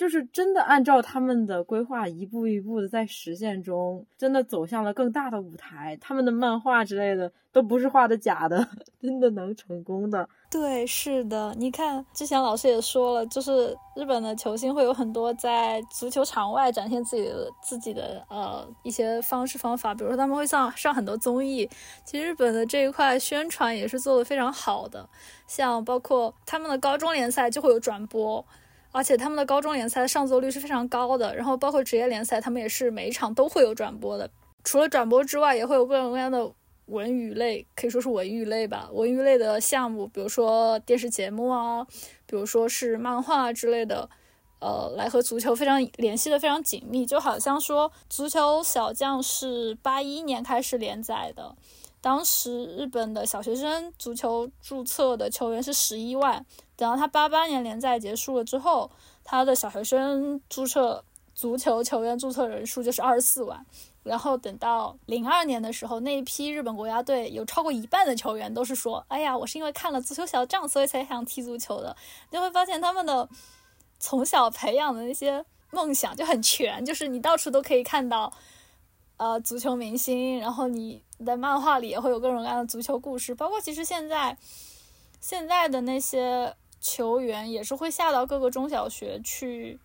[0.00, 5.94] 就是真的按照他们的规划一步一步的在实现中，真的走向了更大的舞台。
[6.00, 8.66] 他们的漫画之类的都不是画的假的，
[8.98, 10.26] 真的能成功的。
[10.50, 21.68] 对，是的，你看，之前老师也说了，就是日本的球星会有很多在足球场外展现自己的自己的呃一些方式方法，比如说他们会上上很多综艺。
[22.06, 25.06] 其实日本的这一块宣传也是做的非常好的，
[25.46, 28.42] 像包括他们的高中联赛就会有转播。
[28.92, 34.30] 而且他们的高中联赛上座率是非常高的，然后包括职业联赛，他们也是每一场都会有转播的。
[34.64, 36.52] 除了转播之外，也会有各种各样的
[36.86, 41.86] 文娱类，可以说是文娱类吧，文娱类的项目，比如说电视节目啊，
[42.26, 44.10] 比如说是漫画之类的，
[44.60, 47.06] 呃，来和足球非常联系的非常紧密。
[47.06, 51.54] 就好像说，《足球小将》是八一年开始连载的，
[52.00, 56.44] 当时日本的小学生足球注册的球员是十一万。
[56.76, 58.90] 等到他八八年联赛结束了之后，
[59.22, 63.64] 他的小学生注册足球球员注册人数就是二十四万。
[64.02, 71.94] 然后等到零二年的时候，那一批日本国家队有超过一半的球员都是说：“哎呀，我是因为看了足球小将，所以才想踢足球的。”
[72.32, 73.28] 就会发现他们的
[73.98, 78.32] 从小培养的那些梦想就很全，就是你到处都可以看到，
[79.20, 80.40] 呃，足球明星。
[80.40, 84.36] 然后你的漫画里也会有各种各样的足球故事，包括其实现在
[85.20, 86.56] 现在的那些。
[86.82, 89.78] 球员也是会下到各个中小学去，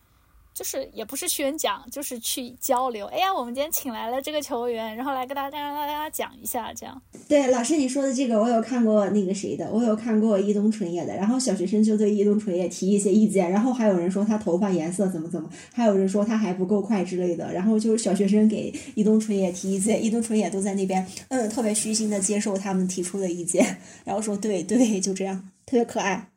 [0.55, 3.05] 就是也不是宣讲，就是去交流。
[3.07, 7.01] 哎呀，我们今天请来了这个球员，然后来跟大家让大家讲一下，这样。
[7.27, 11.13] 对，老师你说的这个，我有看过那个谁的，我有看过伊东纯也的。
[11.13, 17.51] 然后小学生就对伊东纯也提一些意见，然后还有人说他头发颜色怎么怎么，还有人说他还不够快之类的。
[17.51, 26.29] 然后就是小学生给伊东纯也提意见，伊东纯也都在那边，嗯，特别虚心的接受他们提出的意见， 然后说对对，就这样，特别可爱。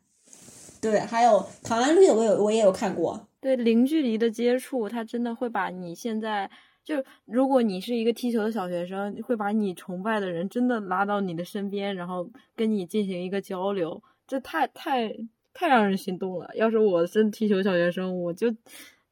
[0.81, 3.28] 对，还有唐安绿，我有我也有看过。
[3.41, 6.49] 对，零距离的接触，他真的会把你现在
[6.83, 15.15] 就，如果你是一个踢球的小学生，会把你崇拜的人真的拉到你的身边，然后跟你进行一个交流，这太太
[15.53, 16.49] 太让人心动了。
[16.55, 18.53] 要是我是踢球小学生，我就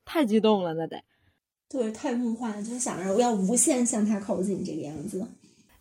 [0.03, 1.01] 太激动了，那得。
[1.69, 5.25] 对，太梦幻了，就想着我要无限向他靠近这个样子。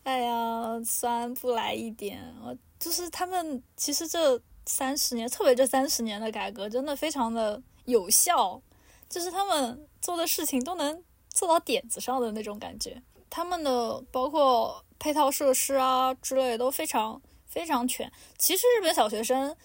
[0.05, 4.41] 哎呀，酸不来一点，我就是他们，其实这。
[4.69, 8.61] 三十年，特别这三十年的改革真的非常的有效，
[9.09, 13.03] 就是他们做的事情都能做到点子上的那种感觉。
[13.31, 18.13] 他们的包括配套设施啊之类都非常非常全。
[18.39, 19.57] 其实日本小学生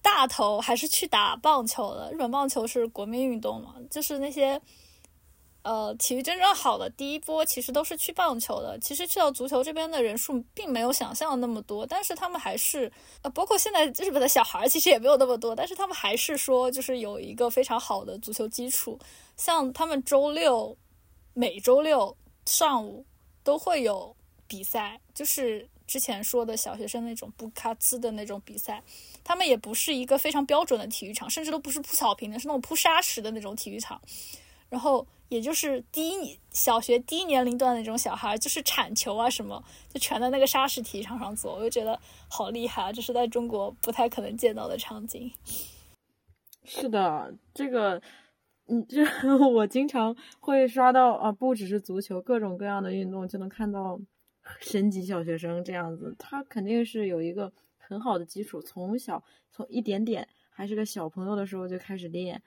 [0.00, 4.60] 大头还是去打棒球的，日本棒球是国民运动嘛，就是那些。
[5.66, 12.92] 呃，体育真正好的第一波其实都是去棒球的，其实去到足球这边的人数并没有想象的那么多，但是他们还是，
[13.22, 18.96] 呃，包括现在日本的小孩其实也没有那么多，但是他们还是说就是有一个非常好的足球基础，
[19.36, 20.78] 像他们周六
[21.34, 23.04] 每周六上午
[23.42, 24.14] 都会有
[24.46, 28.80] 比赛，就是之前说的小学生那种不卡兹的那种比赛，
[29.24, 34.00] 他们也不是一个非常标准的体育场，甚至都不是铺草坪的，是那种铺沙石的那种体育场，
[34.68, 35.04] 然后。
[35.28, 41.98] 也就是低小学低年龄段的那种小孩，就是铲球啊什么，就全在那个沙石体育场上做，我就觉得
[42.28, 42.92] 好厉害啊！
[42.92, 45.32] 这是在中国不太可能见到的场景。
[46.64, 48.00] 是的，这个，
[48.66, 49.02] 嗯，就
[49.50, 54.00] 我经常会刷到啊，不只是足球，各种各样的运动就能看到
[54.60, 59.22] 神级小学生这样子，他肯定是有一个很好的基础，从小
[59.52, 62.42] 从一点点还是个小朋友的时候就开始练。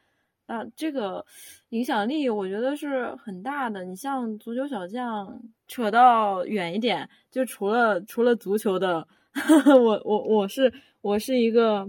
[0.52, 1.24] 那这个
[1.70, 3.84] 影响力，我觉得是很大的。
[3.84, 9.08] 你像足球小将，扯到远一点，就除了除了足球的，
[9.68, 11.88] 我我我是我是一个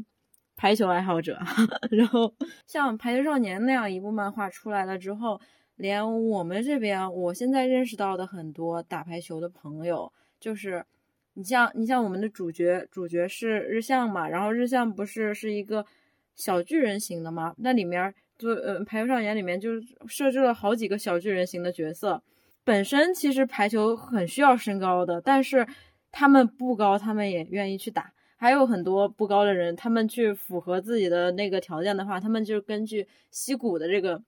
[0.57, 1.39] 排球爱好者。
[1.91, 2.35] 然后
[2.67, 5.41] 像《排球少年》那样一部漫画出来了之后，
[5.77, 10.85] 连我们这边，我现在认识到的很多打排球的朋友，就是
[11.33, 15.87] 你像你像我们的主角，主角是日向嘛，然后日向不是是一个
[16.35, 17.55] 小巨人型的吗？
[17.57, 18.15] 那里面。
[18.41, 19.72] 就呃，排球少年里面就
[20.09, 22.22] 设置了好几个小巨人型的角色。
[22.64, 25.66] 本身其实排球很需要身高的，但是
[26.11, 28.12] 他们不高，他们也愿意去打。
[28.36, 34.22] 还有很多不高的人，他们去符合自己的那个条件的话，他们就根据溪谷的这个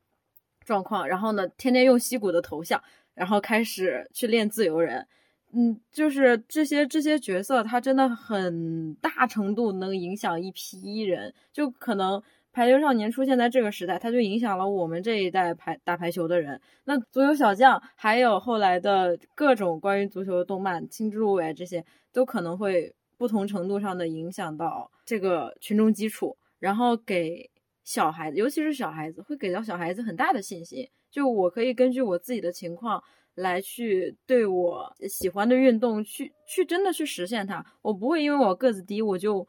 [0.64, 2.82] 状况，然后呢，天天用溪谷的头像，
[3.14, 5.06] 然后开始去练自由人。
[5.52, 12.22] 嗯，就是这些这些角色，他真的很大程度能影响一批人，就可能。
[12.52, 16.60] 排球少年出现在这个时代，他就影响了我们这一代排打排球的人。
[16.84, 27.50] 那足球小将，还有后来的各种关于足球的动漫，青之入尾这些，都可能会不同程度上的影响到这个群众基础，然后给
[27.84, 30.86] 小孩子，尤其是小孩子，会给到小孩子很大的信心。
[31.10, 33.02] 就我可以根据我自己的情况
[33.34, 37.64] 来去对我喜欢的运动去去真的去实现它。
[37.82, 39.46] 我不会因为我个子低，我就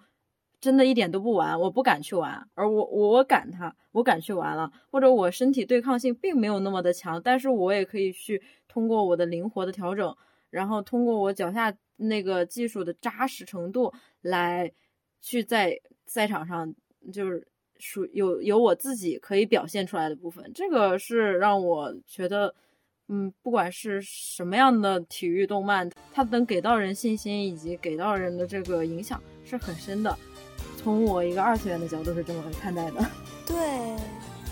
[0.63, 2.47] 真的一点都不玩，我不敢去玩。
[2.53, 4.71] 而我我我敢他，我敢去玩了。
[4.89, 10.15] 或者我身体对抗性并没有那么的强，但是我也可以去通过我的灵活的调整，
[10.49, 14.71] 然后通过我脚下那个技术的扎实程度来
[15.19, 16.73] 去在赛场上
[17.11, 17.45] 就是。
[17.79, 22.55] 属有有我自己可以表现出来的部分，这个是让我觉得，
[23.09, 30.17] 嗯，不管是什么样的体育动漫，它能给到人信心以及给到人的这个影响是很深的。
[30.83, 33.05] 从我一个二次元的角度是这么看待的。
[33.45, 33.55] 对。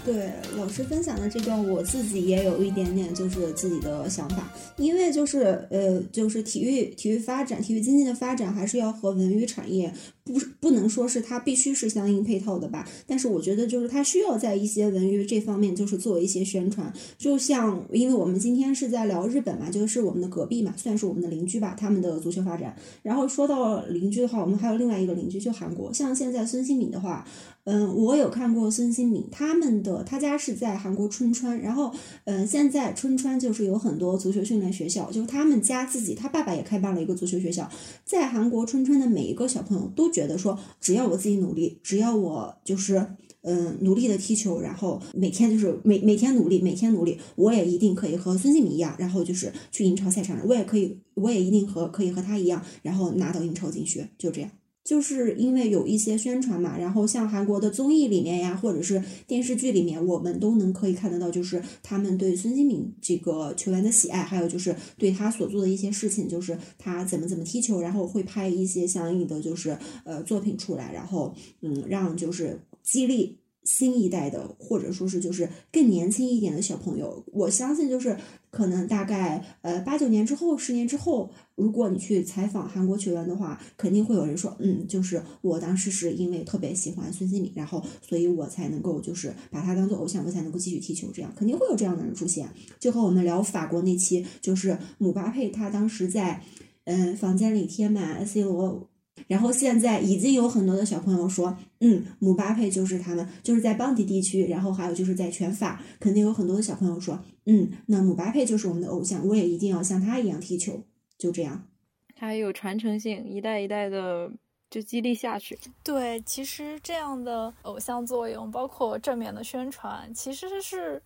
[0.04, 12.88] 对老师分享的这段，我自己也有一点点就是自己的想法，因为就是呃，就是体育体育发展、体育经济的发展，还是要和文娱产业不不能说是它必须是相应配套的吧。
[13.06, 16.92] 但是我觉得就是它需要在一些文娱这方面就是做一些宣传。
[17.18, 22.76] 就像因为我们今天是在聊日本嘛，就是我们的隔壁嘛，算是我们的邻居吧，他们的足球发展。
[23.04, 25.94] 然后说到邻居的话，我们还有另外一个邻居，就韩国。
[25.94, 27.24] 像现在孙兴敏的话。
[27.66, 31.94] 嗯，我有看过孙兴敏他们的，他家是在韩国春川，然后，
[32.26, 37.70] 嗯，现在春川就是有很多足球训练学校，就是他们家自己，他爸爸也开办了一个足球学校，
[38.04, 43.06] 在韩国春川的每一个小朋友都觉得说，只要我自己努力，只要我就是，
[43.42, 54.50] 嗯，努力的踢球，然后每天就是每每天努力，每天努力，我也一定可以和孙兴敏一样，然后就是去英超赛场上，我也可以，我也一定和可以和他一样，然后拿到英超进学，就这样。
[54.84, 73.38] 就是因为有一些宣传嘛，然后像韩国的综艺里面呀，或者是电视剧里面，我们都能可以看得到，就是他们对孙兴敏这个球员的喜爱，还有就是对他所做的一些事情，就是他怎么怎么踢球，然后会拍一些相应的就是呃作品出来，然后嗯让就是激励。
[73.64, 78.18] 新一代的，或者说是就是更年轻一点的小朋友，我相信就是
[78.52, 92.50] 可能大概呃八九年之后，十年之后，如果你去采访韩国球员的话，肯定会有人说，嗯，就是我当时是因为特别喜欢孙兴敏，然后所以我才能够就是把他当做偶像，我才能够继续踢球，这样肯定会有这样的人出现。
[92.80, 96.44] 就和我们聊法国那期，就是姆巴佩他当时在
[96.84, 98.88] 嗯房间里贴满 C 罗。
[99.28, 110.84] 然后现在已经有很多的小朋友说，嗯，姆巴佩就是他们，就是在邦迪地区，然后还有就是在全法，肯定有很多的小朋友说，嗯，那姆巴佩就是我们的偶像，我也一定要像他一样踢球，
[111.18, 111.68] 就这样。
[112.16, 114.32] 他有传承性，一代一代的
[114.70, 115.58] 就激励下去。
[115.84, 121.02] 对，其实这样的偶像作用，包括正面的宣传，其实是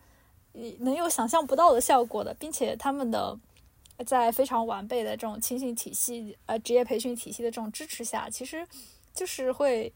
[0.79, 3.37] 能有想象不到的效果的，并且他们的。
[4.05, 8.67] 在非常完备的这种青训体系、呃职业培训体系的这种支持下，其实
[9.13, 9.89] 就是会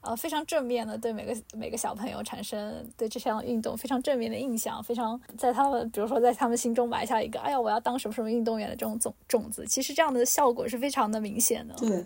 [0.00, 11.74] 呃非常正面的对每个每个小朋友产生对这项运动非常正面的印象，非常在他们比如说在他们心中埋下一个哎呀我要当什么什么运动员的这种种种子，其实这样的效果是非常的明显的。
[11.76, 12.04] 对。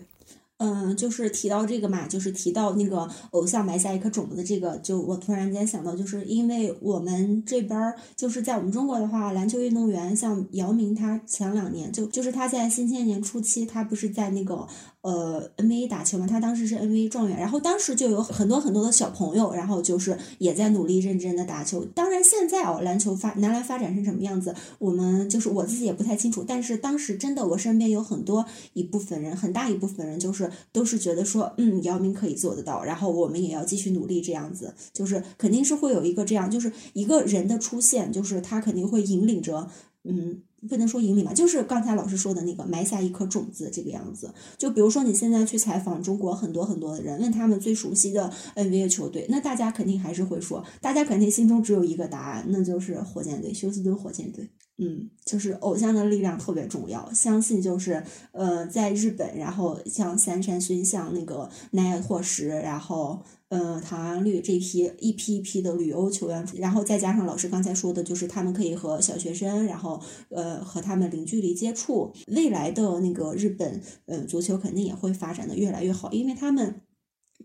[0.57, 14.65] 嗯，就是提到这个嘛，就是提到那个偶像埋下一颗种子的，这个就我突然间想到，就是因为我们这边就是在我们中国的话，篮球运动员像姚明，他前两年就就是他在新千年初期，他不是在那个。
[15.05, 21.85] 呃，NBA 打球嘛，他当时是 NBA 状元，然后当时就有很多很多的小朋友，然后就是也在努力认真的打球。
[21.85, 26.43] 当然现在哦，篮球发男篮发展成什么样子，我们就是我自己也不太清楚。
[26.43, 39.69] 但是当时真的，我身边有很多一部分人，很大一部分人就是都是觉得说，嗯，姚明可以做得到，然后我们也要继续努力，这样子就是肯定是会有一个这样，就是一个人的出现，就是他肯定会引领着，
[40.03, 40.41] 嗯。
[40.67, 44.33] 不能说引领吧，就是刚才老师说的那个埋下一颗种子这个样子。
[44.57, 54.49] 就比如说你现在去采访中国很多很多的人，问他们最熟悉的 NBA 球队，那大家肯定还是会说，大家肯定心中只有一个答案，那就是火箭队，休斯顿火箭队。
[54.77, 63.21] 嗯，就是偶像的力量特别重要，相信就是呃，在日本，然后像三山勋像那个奈尔霍什，然后。
[63.49, 76.81] 嗯，唐安绿这批一批一批的旅欧球员，然后再加上老师刚才说的，就是他们可以和小学生，然后呃和他们零距离接触，未来的那个日本，嗯，足球肯定也会发展的越来越好，因为他们。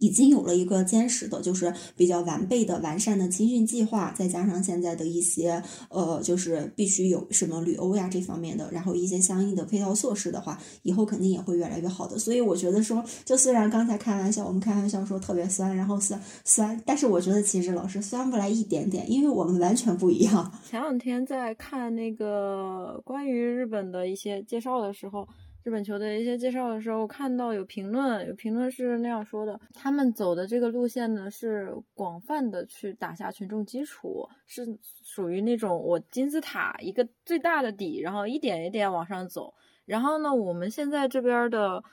[0.01, 12.19] 已经有了一个坚实的，就是比较完备的、完善的青训计划，再加上现在的一些呃，就是必须有什么旅欧呀这方面的，然后一些相应的配套措施的话，以后肯定也会越来越好的。
[12.19, 20.51] 所以我觉得说，就虽然刚才开玩笑，我们开玩笑说特别酸，然后酸酸，但是我觉得其实老师酸不来一点点，因为我们完全不一样。
[20.69, 25.29] 前两天在看那个关于日本的一些介绍的时候。
[25.63, 34.67] 日本球队一些介绍的时候，看到有评论，有评论是那样说的：他们走的这个路线呢，是广泛的去打下群众基础，是
[35.03, 39.53] 属于那种我金字塔一个最大的底，然后一点一点往上走。
[39.85, 41.85] 然后呢，我们现在这边的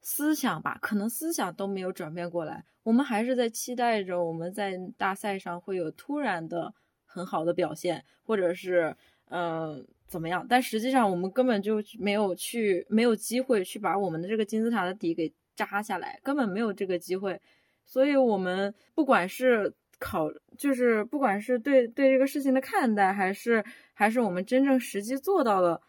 [0.00, 6.72] 思想吧，可能思想都没有转变过来，我们还是在期待着我们在大赛上会有突然的
[7.04, 8.96] 很好的表现，或者是
[9.28, 9.86] 嗯。
[10.10, 10.44] 怎么样？
[10.48, 17.40] 但实际上我们根本就没有去，没有机会去把我们的这个金字塔的底给扎下来，根本没有这个机会。
[17.86, 20.28] 所以，我们不管是考，
[20.58, 23.64] 就是不管是对对这个事情的看待，还是
[23.94, 25.80] 还是我们真正实际做到了，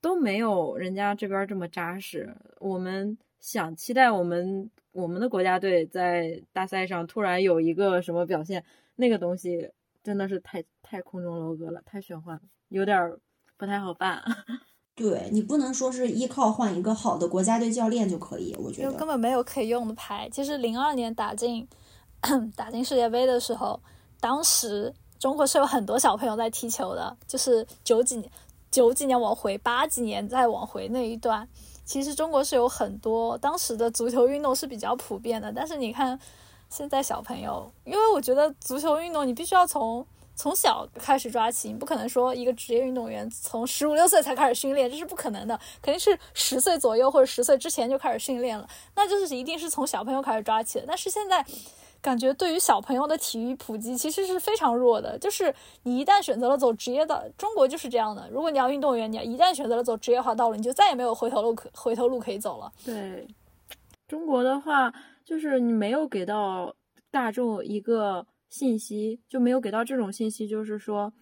[0.00, 2.32] 都没有人家这边这么扎实。
[2.60, 8.64] 我们想期待我们我们的国家队在大赛上突然有一个什么表现，
[8.94, 9.68] 那个东西
[10.04, 13.16] 真的是太太空中楼阁了，太玄幻了，有点。
[13.64, 14.22] 不太好办，
[14.94, 20.28] 对你不能说是依靠换一个好的国家队教练就可以，我觉得根本没有可以用的牌。
[20.30, 21.66] 其实零二年打进
[22.54, 23.80] 打进世界杯的时候，
[24.20, 28.30] 当时中国是有很多小朋友在踢球的，就是九几年
[28.70, 31.48] 九几年往回，八几年再往回那一段，
[31.86, 35.50] 其实中国是有很多当时的足球运动是比较普遍的。
[35.50, 36.18] 但是你看
[36.68, 40.06] 现在小朋友，因为我觉得足球运动你必须要从。
[40.36, 50.84] 从小开始抓起，你不可能说一个职业运动员从十五六岁才开始训练，这是不可能的，肯定是十岁左右或者十岁之前就开始训练了，那就是一定是从小朋友开始抓起的。
[50.88, 51.44] 但是现在
[52.02, 55.54] 感觉对于小朋友的体育普及其实是非常弱的，就是
[55.84, 58.28] 你一旦选择了走职业的，中国就是这样的。
[58.30, 62.72] 如果你要运动员，你要一旦选择了走职业化道路，你就再也没有回头路可回头路可以走了。
[62.84, 63.26] 对，
[64.08, 64.92] 中国的话
[65.24, 66.74] 就是你没有给到
[67.10, 68.26] 大众一个。
[68.54, 71.12] 信息就没有给到这种信息，就是说，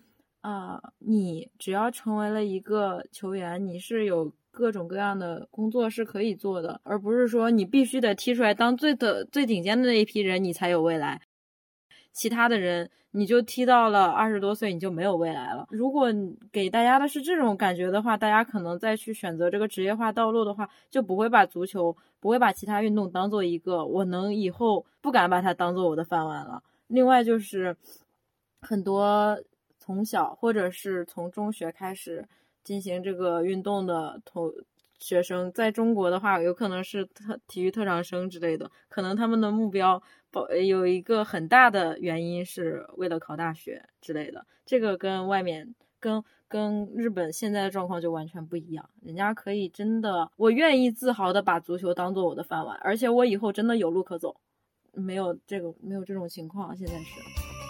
[0.42, 11.22] 啊，你只要成为了一个球员，你是有各种各样的工作是可以做的，而不是说你必须得踢出来当最的最顶尖的那一批人，你才有未来。
[12.12, 15.66] 其他的人，你就踢到了二十多岁，你就没有未来了。
[15.70, 16.08] 如果
[16.52, 26.62] 给大家的是这种感觉的话，大家可能再去选择这个职业化道路的话，就不会把足球，不会把其他运动当做一个我能以后不敢把它当做我的饭碗了。
[26.92, 27.74] 另外就是
[28.60, 29.42] 很多
[29.78, 32.28] 从小或者是从中学开始
[32.62, 34.52] 进行这个运动的同
[34.98, 40.00] 学生，在中国的话，有可能是特体育特长生之类的，可能他们的目标
[40.30, 44.46] 保有一个很大的原因是为了考大学之类的。
[44.66, 54.36] 这个跟外面跟跟日本现在的状况就完全不一样，人家可以真的，我愿意自豪的把足球当做我的饭碗，而且我以后真的有路可走。
[54.92, 57.61] 没有这个，没有这种情况，现在是。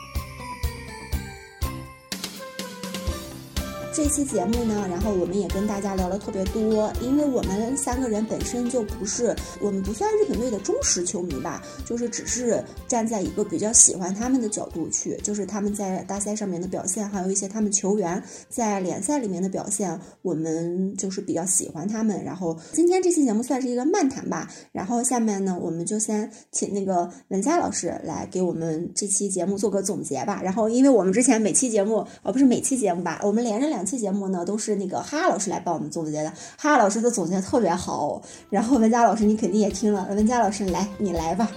[3.94, 22.24] 这期节目呢，然后我们也跟大家聊了特别多，因为我们三个人本身就不是，我们不算日本队的忠实球迷吧，就是只是站在一个比较喜欢他们的角度去，就是他们在大赛上面的表现，还有一些他们球员在联赛里面的表现，我们就是比较喜欢他们。
[22.24, 30.40] 然后今天这期节目算是一个漫谈吧，然后下面呢，我们就先请那个文佳老师来给我们这期节目做个总结吧。
[30.42, 33.81] 然后，因为我们之前每期节目，哦不是每期节目吧，我们连着两。
[33.82, 36.32] 本期节目呢，都是那个哈老师来帮我们总结的。
[36.56, 40.06] 哈老师的总结特别好，然后文佳老师你肯定也听了。
[40.10, 41.50] 文佳老师来，你来吧。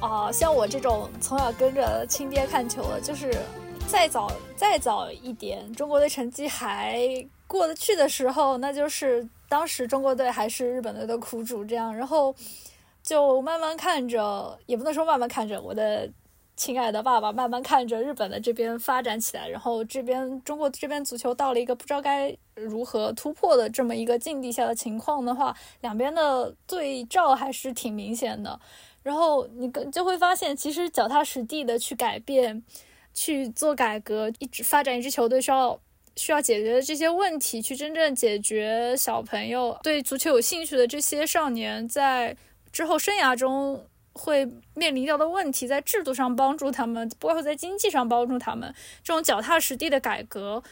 [0.00, 3.36] 哦，像我这种从小跟着亲爹看球的，就是
[3.86, 6.98] 再早再早一点，中国队成绩还
[7.46, 12.34] 过得去的时候，那就是当时中国队还是日本队的苦主，这样，然后
[13.02, 16.10] 就慢慢看着，也不能说慢慢看着我的。
[16.56, 28.58] 亲爱的爸爸，慢慢看着日本的这边发展起来，然后这边中国这边足球到了一个不知道该如何突破的这么一个境地下的情况的话，两边的对照还是挺明显的。
[29.02, 32.62] 然后你就会发现，其实脚踏实地的去改变、
[33.12, 35.78] 去做改革，一直发展一支球队需要
[36.14, 42.36] 需要解决的这些问题，去真正解决小朋友对足球有兴趣的这些少年在
[42.70, 43.84] 之后生涯中。
[44.14, 48.72] 会面临到的问题，在制度上帮助他们，包括在经济上帮助他们，
[49.02, 50.62] 这种脚踏实地的改革，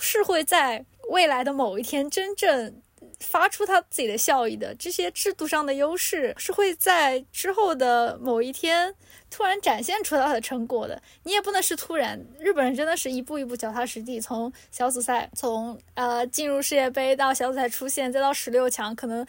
[0.00, 2.80] 是会在未来的某一天真正
[3.18, 4.74] 发出它自己的效益的。
[4.76, 8.94] 这些制度上的优势是会在之后的某一天
[9.28, 11.02] 突然展现出它的成果的。
[11.24, 19.26] 你也不能是突然，日本人真的是一步一步脚踏实地，从小组赛，从呃进入世界杯到小组赛出现，再到十六强，可能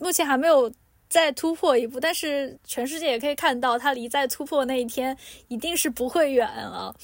[0.00, 0.72] 目前还没有。
[1.08, 5.16] 再突破一步，但是全世界也可以看到，它离再突破那一天
[5.48, 6.94] 一定是不会远了。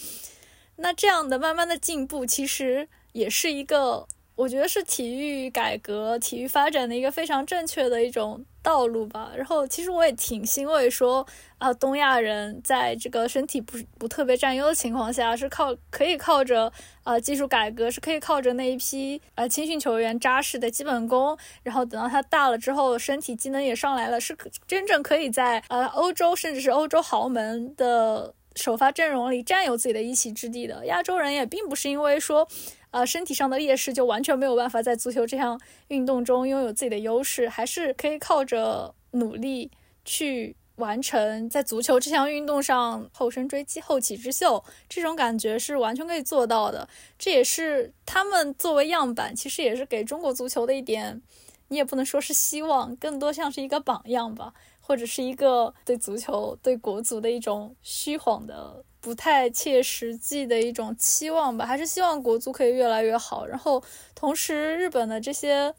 [0.77, 9.33] 那这样的慢慢的进步，其实也是一个我觉得是体育改革、体育发展的一个非常正确的一种道路吧。
[9.37, 11.27] 然后，其实我也挺欣慰，说
[11.59, 16.73] 啊，东亚人在这个身体不不特别占优的情况下，是靠可以靠着
[17.03, 30.87] 啊技术改革，是可以靠着那一批呃青训球员扎实的基本功，然后等到他大了之后，身体机能也上来了，是真正可以在呃欧洲甚至是欧洲豪门的首发阵容里占有自己的一席之地的。
[30.87, 32.47] 亚洲人也并不是因为说。
[32.91, 39.71] 呃，身体上的劣势就完全没有办法在足球这项运动中拥有自己的优势，还是可以靠着努力
[40.05, 46.89] 去完成在足球这项运动上后生追击、后起之秀，这种感觉是完全可以做到的。
[47.19, 51.23] 这也是他们作为样板，其实也是给中国足球的一点，
[51.69, 58.85] 你也不能说是希望，更多像是一个榜样吧，或者是一个对足球、对国足的一种虚晃的。
[59.01, 63.47] 不太切实际的一种期望吧，还是希望国足可以越来越好。
[63.47, 63.83] 然后，
[64.15, 65.75] 同时日本的这些，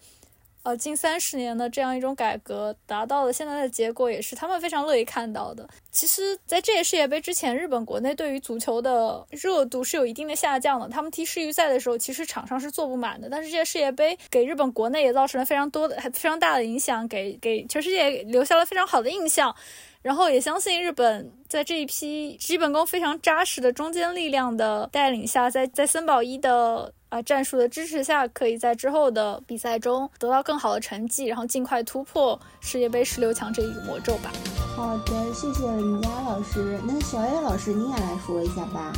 [0.63, 5.67] 呃，近三十年的这样一种改革，达到了现在的结果，也是他们非常乐意看到的。
[5.91, 10.87] 其实，在这届世界杯之前，日本国内对于足球的热度是有一定的下降的。
[10.89, 13.27] 他们踢世预赛的时候，其实场上是坐不满的。
[13.29, 19.55] 但是，这届世界杯给日本国内也造成了非常多的、非常大的影响，给给全世界留下了非常好的印象。
[20.01, 34.31] 然后也相信日本在这一批基本功非常扎实的中坚力量的带领下，在在森保一的啊战术的支持下，可以在之后的比赛中得到更好的成绩，然后尽快突破世界杯十六强这一个魔咒吧。
[34.75, 36.79] 好的，谢谢林佳老师。
[36.87, 38.91] 那小 A 老师你也来说一下吧。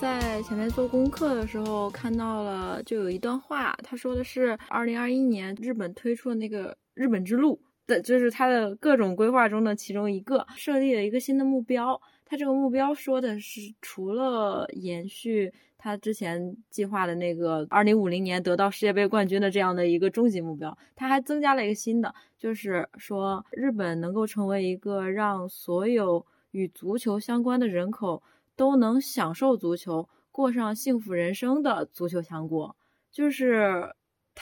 [0.00, 7.60] 在前面做功课的时候看到了，就有一段话，他说的是二零二一年日本推出的那个日本之路。
[7.90, 12.00] 的就是他的各种规划中的其中一个，设立了一个新的目标。
[12.24, 28.22] 他这个目标说的是，除了延续他之前计划的那个二零五零年得到世界杯冠军的这样的一个终极目标，他还增加了一个新的，就是说日本能够成为一个让所有与足球相关的人口
[28.54, 32.76] 都能享受足球、过上幸福人生的足球强国，
[33.10, 33.92] 就是。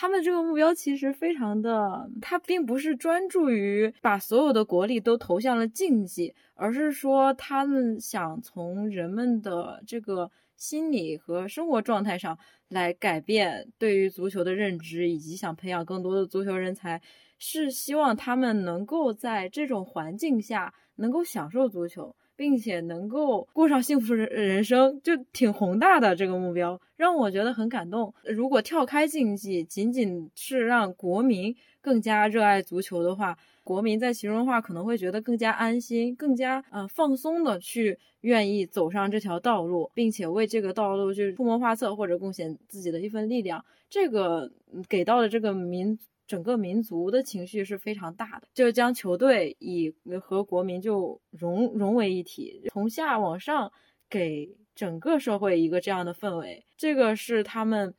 [0.01, 12.39] 他们这个目标其实非常的，他并不是专注于把所有的国力都投向了竞技，而是说他们想从人们的这个心理和生活状态上
[12.69, 17.03] 来改变对于足球的认知，以及想培养更多的足球人才，
[17.41, 22.15] 是希望他们能够在这种环境下能够享受足球。
[22.39, 28.15] 并且能够过上幸福人人生，就挺宏大的这个目标，让我觉得很感动。
[28.23, 43.65] 如果跳开竞技，仅仅是让国民更加热爱足球的话，国民在其中的话可能会觉得更加安心，更加呃放松的去愿意走上这条道路，并且为这个道路去出谋划策或者贡献自己的一份力量。
[43.91, 44.49] 这个
[44.89, 45.99] 给到的这个民。
[46.29, 49.93] 整个民族的情绪是非常大的，就是将球队以
[50.23, 53.73] 和国民就融融为一体，从下往上
[54.09, 56.65] 给整个社会一个这样的氛围。
[56.77, 57.93] 这个是他们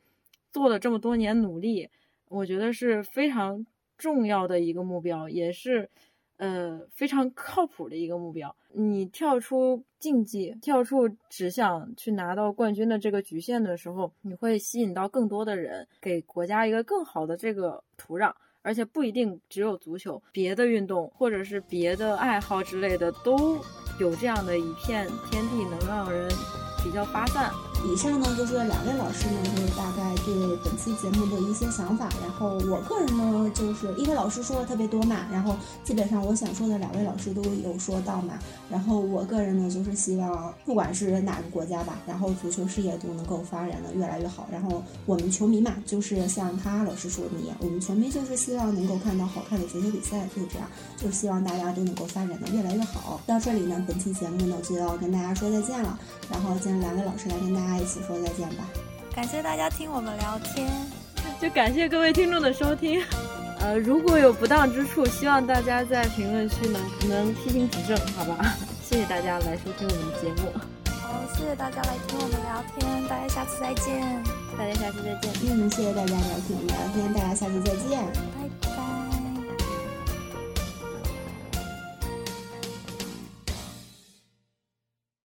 [0.50, 1.90] 做了这么多年努力，
[2.28, 3.66] 我觉得是非常
[3.98, 5.90] 重要的一个目标，也是。
[6.40, 8.54] 呃，非常靠谱的一个目标。
[8.72, 18.32] 你跳出竞技，跳出只想去拿到冠军的这个局限的时候，你会吸引到更多的人，给国家一个更好的这个土壤。
[18.62, 23.58] 而且不一定只有足球，别的运动或者是别的爱好之类的，都
[23.98, 26.28] 有这样的一片天地，能让人
[26.84, 27.69] 比较发散。
[27.84, 30.34] 以上呢就是两位老师呢，就是大概对
[30.64, 32.08] 本期节目的一些想法。
[32.20, 38.38] 然后我个人呢，就是因为老师说的特别多嘛，然后基本上我想说的两位老师都有说到嘛。
[38.68, 44.46] 然后我个人呢，就是希望不管是哪个国家吧，然后足球事业都能够发展的越来越好。
[44.52, 53.20] 然后我们球迷嘛，就是像他老师说的一样，我们球迷就是希望能够看到好看的足球比赛，就这样，就希望大家都能够发展的越来越好。
[53.26, 55.98] 到这里呢，本期节目呢就要跟大家说再见了。
[56.30, 57.80] 然后今天两位老师来跟大家家。
[57.80, 58.64] 一起说再见吧，
[59.14, 60.68] 感谢大家听我们聊天，
[61.40, 63.02] 就感谢各位听众的收听。
[63.60, 68.54] 呃，如果有不当之处，希望大家在评论区能能批评指正，好吧？
[68.82, 70.50] 谢谢大家来收听我们的节目。
[70.90, 74.00] 好，谢谢大家来听我们聊天，大家下次再见。
[74.58, 75.32] 大家下次再见。
[75.44, 78.39] 嗯，谢谢大家来听我们聊天，大家下次再见。